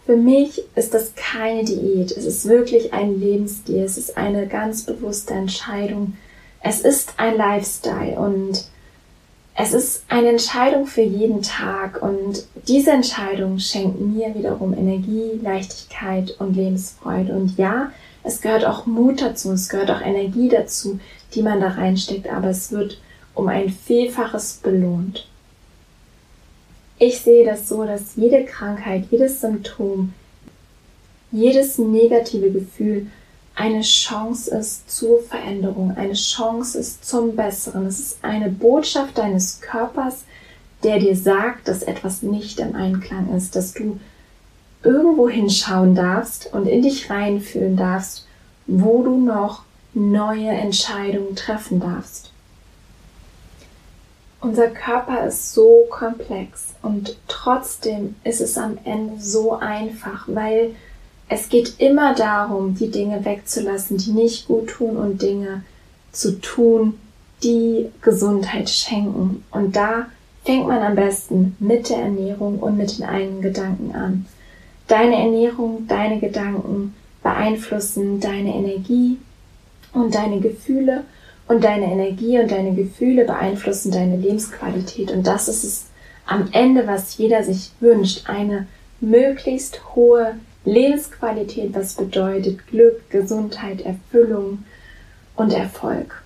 Für 0.07 0.17
mich 0.17 0.65
ist 0.75 0.93
das 0.93 1.13
keine 1.15 1.63
Diät. 1.65 2.11
Es 2.11 2.25
ist 2.25 2.49
wirklich 2.49 2.93
ein 2.93 3.21
Lebensstil. 3.21 3.85
Es 3.85 3.97
ist 3.97 4.17
eine 4.17 4.49
ganz 4.49 4.83
bewusste 4.83 5.35
Entscheidung. 5.35 6.17
Es 6.65 6.81
ist 6.81 7.13
ein 7.19 7.37
Lifestyle 7.37 8.19
und 8.19 8.65
es 9.55 9.73
ist 9.73 10.05
eine 10.09 10.31
Entscheidung 10.31 10.87
für 10.87 11.03
jeden 11.03 11.43
Tag 11.43 12.03
und 12.03 12.45
diese 12.67 12.91
Entscheidung 12.91 13.61
schenkt 13.61 14.01
mir 14.01 14.35
wiederum 14.35 14.73
Energie, 14.73 15.39
Leichtigkeit 15.41 16.35
und 16.41 16.57
Lebensfreude. 16.57 17.33
Und 17.33 17.57
ja, 17.57 17.93
es 18.25 18.41
gehört 18.41 18.65
auch 18.65 18.87
Mut 18.87 19.21
dazu, 19.21 19.53
es 19.53 19.69
gehört 19.69 19.91
auch 19.93 20.01
Energie 20.01 20.49
dazu, 20.49 20.99
die 21.35 21.43
man 21.43 21.61
da 21.61 21.69
reinsteckt, 21.69 22.29
aber 22.29 22.49
es 22.49 22.73
wird 22.73 23.01
um 23.39 23.47
ein 23.47 23.71
Vielfaches 23.71 24.55
belohnt. 24.55 25.29
Ich 26.99 27.21
sehe 27.21 27.47
das 27.47 27.69
so, 27.69 27.85
dass 27.85 28.17
jede 28.17 28.45
Krankheit, 28.45 29.05
jedes 29.13 29.41
Symptom, 29.41 30.13
jedes 31.31 31.79
negative 31.79 32.51
Gefühl 32.51 33.07
eine 33.55 33.83
Chance 33.83 34.51
ist 34.57 34.91
zur 34.91 35.23
Veränderung, 35.23 35.97
eine 35.97 36.15
Chance 36.15 36.79
ist 36.79 37.05
zum 37.05 37.37
Besseren. 37.37 37.87
Es 37.87 38.01
ist 38.01 38.19
eine 38.23 38.49
Botschaft 38.49 39.19
deines 39.19 39.61
Körpers, 39.61 40.25
der 40.83 40.99
dir 40.99 41.15
sagt, 41.15 41.69
dass 41.69 41.85
etwas 41.85 42.23
nicht 42.23 42.59
im 42.59 42.75
Einklang 42.75 43.33
ist, 43.37 43.55
dass 43.55 43.73
du 43.73 44.01
irgendwo 44.83 45.29
hinschauen 45.29 45.95
darfst 45.95 46.53
und 46.53 46.67
in 46.67 46.83
dich 46.83 47.09
reinfühlen 47.09 47.77
darfst, 47.77 48.27
wo 48.67 49.05
du 49.05 49.17
noch 49.17 49.63
neue 49.95 50.51
Entscheidungen 50.51 51.37
treffen 51.37 51.79
darfst. 51.79 52.33
Unser 54.41 54.69
Körper 54.69 55.27
ist 55.27 55.53
so 55.53 55.87
komplex 55.91 56.75
und 56.83 57.17
trotzdem 57.27 58.15
ist 58.23 58.41
es 58.41 58.57
am 58.57 58.79
Ende 58.85 59.21
so 59.21 59.55
einfach, 59.55 60.29
weil 60.29 60.77
es 61.29 61.49
geht 61.49 61.81
immer 61.81 62.15
darum, 62.15 62.75
die 62.75 62.91
Dinge 62.91 63.25
wegzulassen, 63.25 63.99
die 63.99 64.13
nicht 64.13 64.47
gut 64.47 64.69
tun 64.69 64.97
und 64.97 65.21
Dinge 65.23 65.63
zu 66.13 66.41
tun, 66.41 66.99
die 67.43 67.91
Gesundheit 68.01 68.71
schenken. 68.71 69.45
Und 69.51 69.77
da 69.77 70.07
fängt 70.45 70.69
man 70.69 70.83
am 70.83 70.95
besten 70.95 71.57
mit 71.59 71.91
der 71.91 71.99
Ernährung 71.99 72.61
und 72.61 72.79
mit 72.79 72.97
den 72.99 73.05
eigenen 73.05 73.43
Gedanken 73.43 73.95
an. 73.95 74.27
Deine 74.87 75.17
Ernährung, 75.17 75.87
deine 75.87 76.19
Gedanken 76.21 76.95
beeinflussen 77.23 78.21
deine 78.21 78.55
Energie 78.55 79.19
und 79.93 80.15
deine 80.15 80.41
Gefühle 80.41 81.05
und 81.49 81.65
deine 81.65 81.87
Energie 81.87 82.39
und 82.39 82.51
deine 82.51 82.75
Gefühle 82.75 83.25
beeinflussen 83.25 83.91
deine 83.91 84.17
Lebensqualität. 84.17 85.11
Und 85.11 85.27
das 85.27 85.49
ist 85.49 85.65
es 85.65 85.87
am 86.27 86.49
Ende, 86.53 86.87
was 86.87 87.17
jeder 87.17 87.43
sich 87.43 87.71
wünscht. 87.81 88.29
Eine 88.29 88.67
möglichst 89.01 89.81
hohe 89.95 90.37
Lebensqualität, 90.65 91.75
was 91.75 91.95
bedeutet 91.95 92.67
Glück, 92.69 93.09
Gesundheit, 93.11 93.81
Erfüllung 93.81 94.65
und 95.37 95.53
Erfolg. 95.53 96.23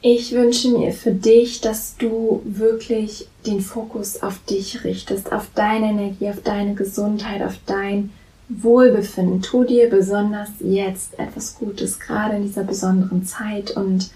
Ich 0.00 0.30
wünsche 0.30 0.68
mir 0.68 0.92
für 0.92 1.10
dich, 1.10 1.60
dass 1.60 1.96
du 1.96 2.40
wirklich 2.44 3.26
den 3.46 3.60
Fokus 3.60 4.22
auf 4.22 4.38
dich 4.44 4.84
richtest, 4.84 5.32
auf 5.32 5.48
deine 5.56 5.86
Energie, 5.86 6.28
auf 6.28 6.40
deine 6.44 6.74
Gesundheit, 6.74 7.42
auf 7.42 7.56
dein 7.66 8.10
Wohlbefinden. 8.48 9.42
Tu 9.42 9.64
dir 9.64 9.90
besonders 9.90 10.50
jetzt 10.60 11.18
etwas 11.18 11.56
Gutes, 11.56 12.00
gerade 12.00 12.36
in 12.36 12.42
dieser 12.42 12.64
besonderen 12.64 13.24
Zeit 13.24 13.70
und 13.72 14.10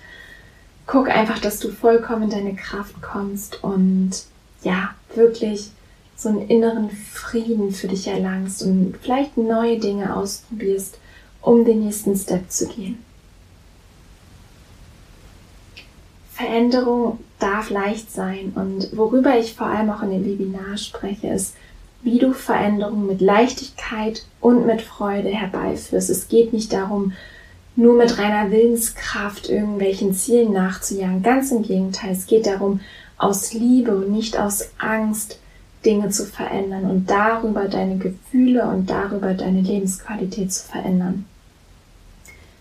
guck 0.87 1.09
einfach, 1.09 1.39
dass 1.39 1.59
du 1.59 1.71
vollkommen 1.71 2.25
in 2.25 2.31
deine 2.31 2.55
Kraft 2.55 3.01
kommst 3.03 3.63
und 3.63 4.11
ja, 4.63 4.95
wirklich 5.15 5.71
so 6.17 6.29
einen 6.29 6.49
inneren 6.49 6.91
Frieden 6.91 7.73
für 7.73 7.89
dich 7.89 8.07
erlangst 8.07 8.63
und 8.63 8.97
vielleicht 9.03 9.37
neue 9.37 9.79
Dinge 9.79 10.15
ausprobierst, 10.17 10.99
um 11.41 11.65
den 11.65 11.85
nächsten 11.85 12.17
Step 12.17 12.51
zu 12.51 12.69
gehen. 12.69 12.99
Veränderung 16.33 17.19
darf 17.39 17.71
leicht 17.71 18.11
sein 18.11 18.53
und 18.55 18.97
worüber 18.97 19.39
ich 19.39 19.55
vor 19.55 19.67
allem 19.67 19.91
auch 19.91 20.03
in 20.03 20.11
dem 20.11 20.25
Webinar 20.25 20.77
spreche, 20.79 21.29
ist, 21.29 21.55
wie 22.03 22.19
du 22.19 22.33
Veränderung 22.33 23.07
mit 23.07 23.21
Leichtigkeit 23.21 24.25
und 24.41 24.67
mit 24.67 24.83
Freude 24.83 25.29
herbeiführst. 25.29 26.11
Es 26.11 26.29
geht 26.29 26.53
nicht 26.53 26.73
darum, 26.73 27.13
nur 27.77 27.97
mit 27.97 28.19
reiner 28.19 28.51
Willenskraft 28.51 29.49
irgendwelchen 29.49 30.15
Zielen 30.15 30.53
nachzujagen. 30.53 31.23
Ganz 31.23 31.51
im 31.53 31.63
Gegenteil, 31.63 32.13
es 32.13 32.27
geht 32.27 32.47
darum, 32.47 32.81
aus 33.17 33.53
Liebe 33.53 33.97
und 33.97 34.11
nicht 34.11 34.39
aus 34.39 34.71
Angst 34.79 35.39
Dinge 35.85 36.11
zu 36.11 36.27
verändern 36.27 36.89
und 36.89 37.11
darüber 37.11 37.69
deine 37.69 37.99
Gefühle 37.99 38.65
und 38.69 38.91
darüber 38.91 39.35
deine 39.35 39.61
Lebensqualität 39.61 40.53
zu 40.53 40.65
verändern. 40.65 41.27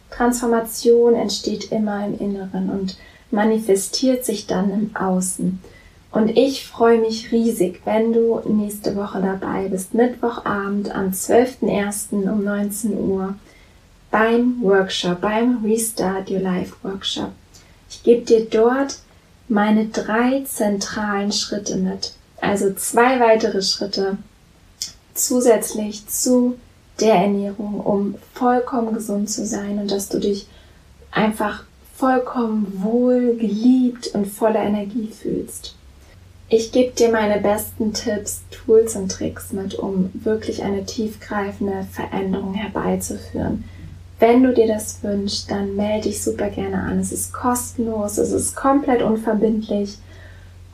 Transformation 0.10 1.14
entsteht 1.14 1.72
immer 1.72 2.06
im 2.06 2.20
Inneren 2.20 2.70
und 2.70 2.98
manifestiert 3.30 4.26
sich 4.26 4.48
dann 4.48 4.72
im 4.72 4.96
Außen. 4.96 5.60
Und 6.12 6.38
ich 6.38 6.68
freue 6.68 7.00
mich 7.00 7.32
riesig, 7.32 7.82
wenn 7.86 8.12
du 8.12 8.42
nächste 8.46 8.96
Woche 8.98 9.22
dabei 9.22 9.70
bist, 9.70 9.94
Mittwochabend 9.94 10.94
am 10.94 11.12
12.01. 11.12 12.30
um 12.30 12.44
19 12.44 12.98
Uhr 12.98 13.36
beim 14.12 14.62
Workshop, 14.62 15.22
beim 15.22 15.64
Restart 15.64 16.30
Your 16.30 16.42
Life 16.42 16.76
Workshop. 16.84 17.32
Ich 17.90 18.04
gebe 18.04 18.26
dir 18.26 18.46
dort 18.46 19.00
meine 19.48 19.86
drei 19.88 20.44
zentralen 20.44 21.32
Schritte 21.32 21.78
mit, 21.78 22.14
also 22.42 22.74
zwei 22.74 23.20
weitere 23.22 23.62
Schritte 23.62 24.18
zusätzlich 25.14 26.08
zu 26.08 26.58
der 27.00 27.16
Ernährung, 27.16 27.80
um 27.80 28.16
vollkommen 28.34 28.94
gesund 28.94 29.30
zu 29.30 29.46
sein 29.46 29.80
und 29.80 29.92
dass 29.92 30.10
du 30.10 30.20
dich 30.20 30.48
einfach 31.10 31.64
vollkommen 31.96 32.82
wohl, 32.84 33.36
geliebt 33.38 34.08
und 34.14 34.28
voller 34.28 34.64
Energie 34.64 35.08
fühlst. 35.08 35.76
Ich 36.54 36.74
gebe 36.74 36.92
dir 36.92 37.10
meine 37.10 37.40
besten 37.40 37.94
Tipps, 37.94 38.42
Tools 38.52 38.98
und 38.98 39.10
Tricks 39.10 39.54
mit, 39.54 39.76
um 39.76 40.12
wirklich 40.14 40.64
eine 40.64 40.86
tiefgreifende 40.86 41.88
Veränderung 41.90 42.56
herbeizuführen. 42.56 43.64
Wenn 44.20 44.44
du 44.44 44.54
dir 44.54 44.68
das 44.68 45.02
wünschst, 45.02 45.50
dann 45.50 45.78
melde 45.78 46.10
dich 46.10 46.22
super 46.22 46.50
gerne 46.50 46.76
an. 46.76 47.00
Es 47.00 47.14
ist 47.14 47.32
kostenlos, 47.32 48.18
es 48.18 48.34
ist 48.34 48.54
komplett 48.54 49.02
unverbindlich 49.02 49.98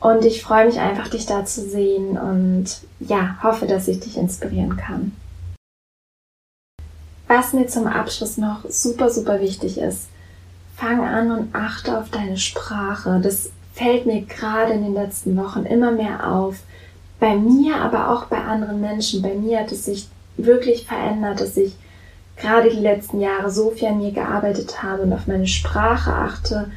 und 0.00 0.24
ich 0.24 0.42
freue 0.42 0.66
mich 0.66 0.80
einfach, 0.80 1.06
dich 1.10 1.26
da 1.26 1.44
zu 1.44 1.60
sehen 1.60 2.18
und 2.18 2.80
ja, 2.98 3.38
hoffe, 3.44 3.66
dass 3.66 3.86
ich 3.86 4.00
dich 4.00 4.16
inspirieren 4.16 4.76
kann. 4.76 5.12
Was 7.28 7.52
mir 7.52 7.68
zum 7.68 7.86
Abschluss 7.86 8.36
noch 8.36 8.68
super, 8.68 9.10
super 9.10 9.40
wichtig 9.40 9.78
ist, 9.78 10.08
fang 10.74 11.04
an 11.04 11.30
und 11.30 11.54
achte 11.54 12.00
auf 12.00 12.10
deine 12.10 12.36
Sprache. 12.36 13.20
Das 13.22 13.50
fällt 13.78 14.06
mir 14.06 14.22
gerade 14.22 14.72
in 14.72 14.82
den 14.82 14.94
letzten 14.94 15.36
Wochen 15.36 15.64
immer 15.64 15.92
mehr 15.92 16.30
auf. 16.32 16.56
Bei 17.20 17.36
mir, 17.36 17.76
aber 17.76 18.10
auch 18.10 18.26
bei 18.26 18.38
anderen 18.38 18.80
Menschen. 18.80 19.22
Bei 19.22 19.34
mir 19.34 19.60
hat 19.60 19.72
es 19.72 19.84
sich 19.84 20.08
wirklich 20.36 20.86
verändert, 20.86 21.40
dass 21.40 21.56
ich 21.56 21.74
gerade 22.36 22.70
die 22.70 22.80
letzten 22.80 23.20
Jahre 23.20 23.50
so 23.50 23.70
viel 23.70 23.88
an 23.88 23.98
mir 23.98 24.12
gearbeitet 24.12 24.82
habe 24.82 25.02
und 25.02 25.12
auf 25.12 25.26
meine 25.26 25.46
Sprache 25.46 26.12
achte 26.12 26.70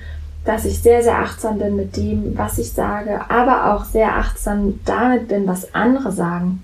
dass 0.43 0.65
ich 0.65 0.79
sehr, 0.79 1.03
sehr 1.03 1.19
achtsam 1.19 1.59
bin 1.59 1.75
mit 1.75 1.95
dem, 1.97 2.37
was 2.37 2.57
ich 2.57 2.71
sage, 2.71 3.21
aber 3.29 3.73
auch 3.73 3.85
sehr 3.85 4.17
achtsam 4.17 4.79
damit 4.85 5.27
bin, 5.27 5.47
was 5.47 5.73
andere 5.75 6.11
sagen. 6.11 6.63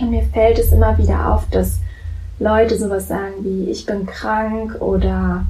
Und 0.00 0.10
mir 0.10 0.24
fällt 0.24 0.58
es 0.58 0.72
immer 0.72 0.98
wieder 0.98 1.32
auf, 1.32 1.48
dass 1.50 1.78
Leute 2.38 2.76
sowas 2.76 3.08
sagen 3.08 3.42
wie, 3.42 3.70
ich 3.70 3.86
bin 3.86 4.06
krank 4.06 4.76
oder 4.80 5.46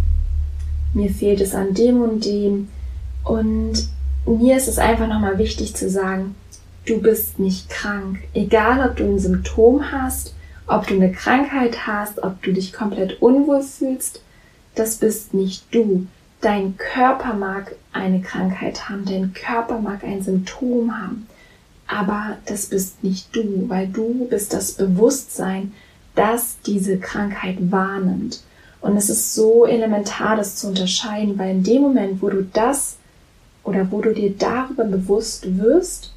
mir 0.94 1.10
fehlt 1.10 1.40
es 1.40 1.54
an 1.54 1.74
dem 1.74 2.00
und 2.00 2.24
dem. 2.24 2.68
Und 3.24 3.88
mir 4.36 4.56
ist 4.56 4.68
es 4.68 4.78
einfach 4.78 5.08
nochmal 5.08 5.38
wichtig 5.38 5.74
zu 5.74 5.88
sagen, 5.88 6.34
du 6.86 7.00
bist 7.00 7.38
nicht 7.38 7.68
krank. 7.68 8.18
Egal, 8.34 8.88
ob 8.88 8.96
du 8.96 9.04
ein 9.04 9.18
Symptom 9.18 9.92
hast 9.92 10.34
ob 10.68 10.86
du 10.86 10.94
eine 10.94 11.10
Krankheit 11.10 11.86
hast, 11.86 12.22
ob 12.22 12.42
du 12.42 12.52
dich 12.52 12.72
komplett 12.72 13.20
unwohl 13.22 13.62
fühlst, 13.62 14.20
das 14.74 14.96
bist 14.96 15.34
nicht 15.34 15.64
du. 15.74 16.06
Dein 16.40 16.76
Körper 16.76 17.34
mag 17.34 17.74
eine 17.92 18.20
Krankheit 18.20 18.88
haben, 18.88 19.04
dein 19.04 19.32
Körper 19.32 19.80
mag 19.80 20.04
ein 20.04 20.22
Symptom 20.22 20.96
haben, 20.96 21.26
aber 21.86 22.36
das 22.46 22.66
bist 22.66 23.02
nicht 23.02 23.34
du, 23.34 23.68
weil 23.68 23.88
du 23.88 24.28
bist 24.28 24.52
das 24.52 24.72
Bewusstsein, 24.72 25.72
das 26.14 26.58
diese 26.64 26.98
Krankheit 26.98 27.56
wahrnimmt. 27.72 28.42
Und 28.80 28.96
es 28.96 29.10
ist 29.10 29.34
so 29.34 29.66
elementar, 29.66 30.36
das 30.36 30.56
zu 30.56 30.68
unterscheiden, 30.68 31.38
weil 31.38 31.50
in 31.50 31.64
dem 31.64 31.82
Moment, 31.82 32.22
wo 32.22 32.28
du 32.28 32.42
das 32.44 32.98
oder 33.68 33.90
wo 33.90 34.00
du 34.00 34.14
dir 34.14 34.30
darüber 34.30 34.84
bewusst 34.84 35.58
wirst, 35.58 36.14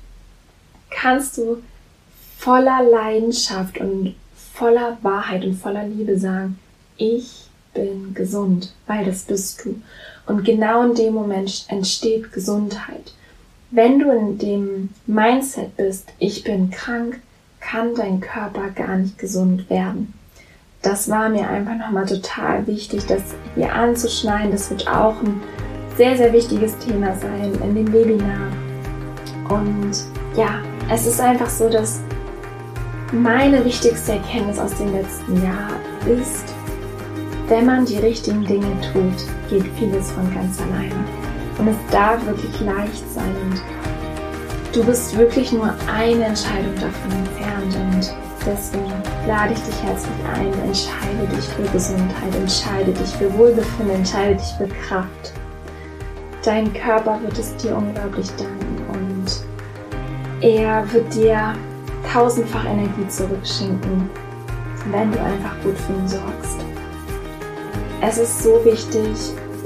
kannst 0.90 1.38
du 1.38 1.62
voller 2.38 2.82
Leidenschaft 2.82 3.78
und 3.80 4.16
voller 4.54 4.98
Wahrheit 5.02 5.44
und 5.44 5.56
voller 5.56 5.86
Liebe 5.86 6.18
sagen, 6.18 6.58
ich 6.96 7.50
bin 7.74 8.14
gesund, 8.14 8.74
weil 8.88 9.06
das 9.06 9.24
bist 9.24 9.66
du. 9.66 9.82
Und 10.28 10.46
genau 10.46 10.84
in 10.84 10.96
dem 10.96 11.14
Moment 11.14 11.66
entsteht 11.68 12.32
Gesundheit. 12.32 13.14
Wenn 13.70 14.00
du 14.00 14.12
in 14.12 14.38
dem 14.38 14.90
Mindset 15.06 15.76
bist, 15.76 16.10
ich 16.20 16.44
bin 16.44 16.72
krank, 16.72 17.20
kann 17.60 17.96
dein 17.96 18.22
Körper 18.22 18.70
gar 18.70 18.98
nicht 18.98 19.18
gesund 19.18 19.70
werden. 19.70 20.14
Das 20.82 21.10
war 21.10 21.30
mir 21.30 21.48
einfach 21.50 21.76
nochmal 21.76 22.06
total 22.06 22.66
wichtig, 22.66 23.06
das 23.06 23.22
hier 23.56 23.74
anzuschneiden. 23.74 24.52
Das 24.52 24.70
wird 24.70 24.88
auch 24.88 25.22
ein 25.22 25.42
sehr, 25.98 26.18
sehr 26.18 26.34
wichtiges 26.34 26.78
Thema 26.78 27.16
sein 27.16 27.54
in 27.64 27.76
dem 27.76 27.94
Webinar. 27.94 28.48
Und 29.50 29.92
ja, 30.36 30.62
es 30.90 31.06
ist 31.06 31.20
einfach 31.20 31.50
so, 31.50 31.70
dass 31.70 32.00
meine 33.12 33.64
wichtigste 33.66 34.14
Erkenntnis 34.14 34.58
aus 34.58 34.74
dem 34.76 34.94
letzten 34.94 35.44
Jahr 35.44 35.72
ist, 36.06 36.46
wenn 37.48 37.66
man 37.66 37.86
die 37.86 37.98
richtigen 37.98 38.46
Dinge 38.46 38.72
tut, 38.94 39.28
geht 39.50 39.66
vieles 39.78 40.12
von 40.12 40.34
ganz 40.34 40.58
alleine. 40.62 40.96
Und 41.58 41.68
es 41.68 41.76
darf 41.92 42.26
wirklich 42.26 42.62
leicht 42.62 43.04
sein. 43.14 43.36
Und 43.44 43.62
du 44.74 44.84
bist 44.86 45.18
wirklich 45.18 45.52
nur 45.52 45.74
eine 45.94 46.24
Entscheidung 46.24 46.74
davon 46.76 47.12
entfernt. 47.12 47.76
Und 47.76 48.14
deswegen 48.46 48.94
lade 49.28 49.54
ich 49.54 49.60
dich 49.60 49.84
herzlich 49.84 50.14
ein, 50.34 50.54
entscheide 50.66 51.36
dich 51.36 51.46
für 51.46 51.70
Gesundheit, 51.74 52.34
entscheide 52.36 52.92
dich 52.94 53.10
für 53.18 53.38
Wohlbefinden, 53.38 53.96
entscheide 53.98 54.36
dich 54.36 54.54
für 54.58 54.68
Kraft. 54.88 55.34
Dein 56.44 56.74
Körper 56.74 57.20
wird 57.22 57.38
es 57.38 57.56
dir 57.58 57.76
unglaublich 57.76 58.28
danken 58.32 58.84
und 58.92 59.26
er 60.42 60.92
wird 60.92 61.14
dir 61.14 61.54
tausendfach 62.12 62.66
Energie 62.66 63.08
zurückschenken, 63.08 64.10
wenn 64.90 65.12
du 65.12 65.22
einfach 65.22 65.54
gut 65.64 65.78
für 65.78 65.94
ihn 65.94 66.08
sorgst. 66.08 66.66
Es 68.02 68.18
ist 68.18 68.42
so 68.42 68.60
wichtig, 68.66 69.16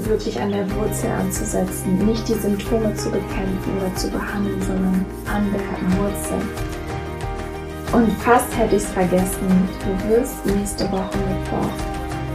wirklich 0.00 0.38
an 0.38 0.52
der 0.52 0.70
Wurzel 0.74 1.10
anzusetzen, 1.18 1.96
nicht 2.04 2.28
die 2.28 2.34
Symptome 2.34 2.94
zu 2.94 3.10
bekämpfen 3.10 3.72
oder 3.80 3.94
zu 3.96 4.10
behandeln, 4.10 4.60
sondern 4.60 5.06
an 5.34 5.50
der 5.50 5.98
Wurzel. 5.98 6.42
Und 7.92 8.12
fast 8.18 8.54
hätte 8.58 8.76
ich 8.76 8.82
es 8.82 8.90
vergessen, 8.90 9.68
du 9.80 10.10
wirst 10.10 10.44
nächste 10.44 10.84
Woche 10.92 11.16
Mittwoch 11.16 11.72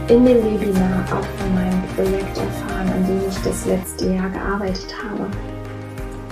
in 0.08 0.24
dem 0.26 0.44
Webinar 0.44 1.04
auch 1.06 1.24
von 1.40 1.54
meinem 1.54 1.82
Projekt 1.94 2.36
erfahren, 2.36 2.71
an 2.88 3.06
dem 3.06 3.20
ich 3.28 3.38
das 3.42 3.66
letzte 3.66 4.14
Jahr 4.14 4.30
gearbeitet 4.30 4.94
habe. 5.02 5.26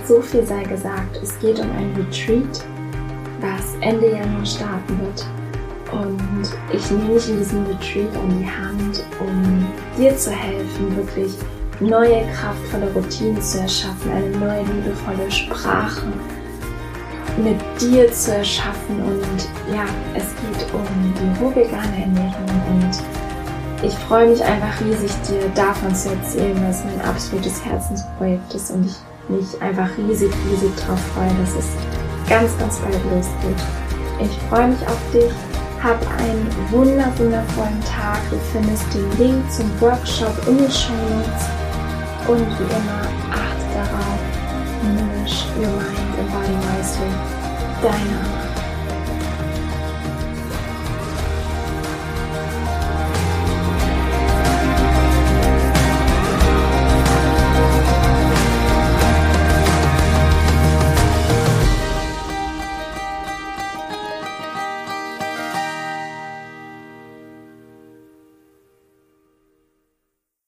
So 0.07 0.21
viel 0.21 0.45
sei 0.45 0.63
gesagt, 0.63 1.17
es 1.21 1.37
geht 1.39 1.59
um 1.59 1.69
ein 1.71 1.93
Retreat, 1.95 2.65
was 3.39 3.75
Ende 3.81 4.11
Januar 4.11 4.45
starten 4.45 4.99
wird. 4.99 5.25
Und 5.91 6.49
ich 6.73 6.89
nehme 6.89 7.13
dich 7.15 7.29
in 7.29 7.37
diesem 7.37 7.65
Retreat 7.65 8.15
an 8.15 8.39
die 8.39 8.45
Hand, 8.45 9.03
um 9.19 9.67
dir 9.97 10.15
zu 10.15 10.31
helfen, 10.31 10.95
wirklich 10.95 11.33
neue 11.81 12.23
kraftvolle 12.33 12.91
Routinen 12.93 13.41
zu 13.41 13.59
erschaffen, 13.59 14.11
eine 14.11 14.29
neue 14.37 14.63
liebevolle 14.63 15.29
Sprache 15.29 16.07
mit 17.37 17.59
dir 17.79 18.11
zu 18.11 18.35
erschaffen. 18.35 19.01
Und 19.01 19.49
ja, 19.73 19.85
es 20.15 20.25
geht 20.41 20.73
um 20.73 20.85
die 21.15 21.43
roh 21.43 21.53
vegane 21.55 22.03
Ernährung 22.03 22.61
und 22.69 23.30
ich 23.83 23.93
freue 23.93 24.29
mich 24.29 24.43
einfach 24.43 24.79
riesig, 24.81 25.11
dir 25.27 25.49
davon 25.55 25.93
zu 25.95 26.09
erzählen, 26.09 26.55
weil 26.61 26.71
es 26.71 26.83
mein 26.83 27.01
absolutes 27.01 27.63
Herzensprojekt 27.65 28.53
ist 28.53 28.71
und 28.71 28.85
ich 28.85 28.95
mich 29.29 29.61
einfach 29.61 29.89
riesig, 29.97 30.31
riesig 30.49 30.71
darauf 30.75 30.99
freue, 31.13 31.33
dass 31.39 31.55
es 31.55 31.69
ganz, 32.29 32.57
ganz 32.59 32.77
bald 32.79 32.99
losgeht. 33.05 33.63
Ich 34.19 34.49
freue 34.49 34.69
mich 34.69 34.87
auf 34.87 35.11
dich 35.13 35.31
hab 35.83 35.99
einen 36.19 36.47
wunder, 36.69 37.11
wundervollen 37.17 37.81
Tag. 37.81 38.19
Du 38.29 38.37
findest 38.51 38.85
den 38.93 39.17
Link 39.17 39.51
zum 39.51 39.69
Workshop 39.81 40.35
in 40.47 40.57
den 40.59 40.71
Show 40.71 40.93
Notes. 40.93 41.49
Und 42.27 42.47
wie 42.59 42.63
immer, 42.63 43.01
achte 43.31 43.65
darauf, 43.73 44.19
nourish 44.83 45.45
your 45.57 45.67
mind 45.67 46.19
and 46.19 46.31
body 46.31 46.55
wisely. 46.67 47.09
Deine 47.81 48.19
Anna. 48.19 48.50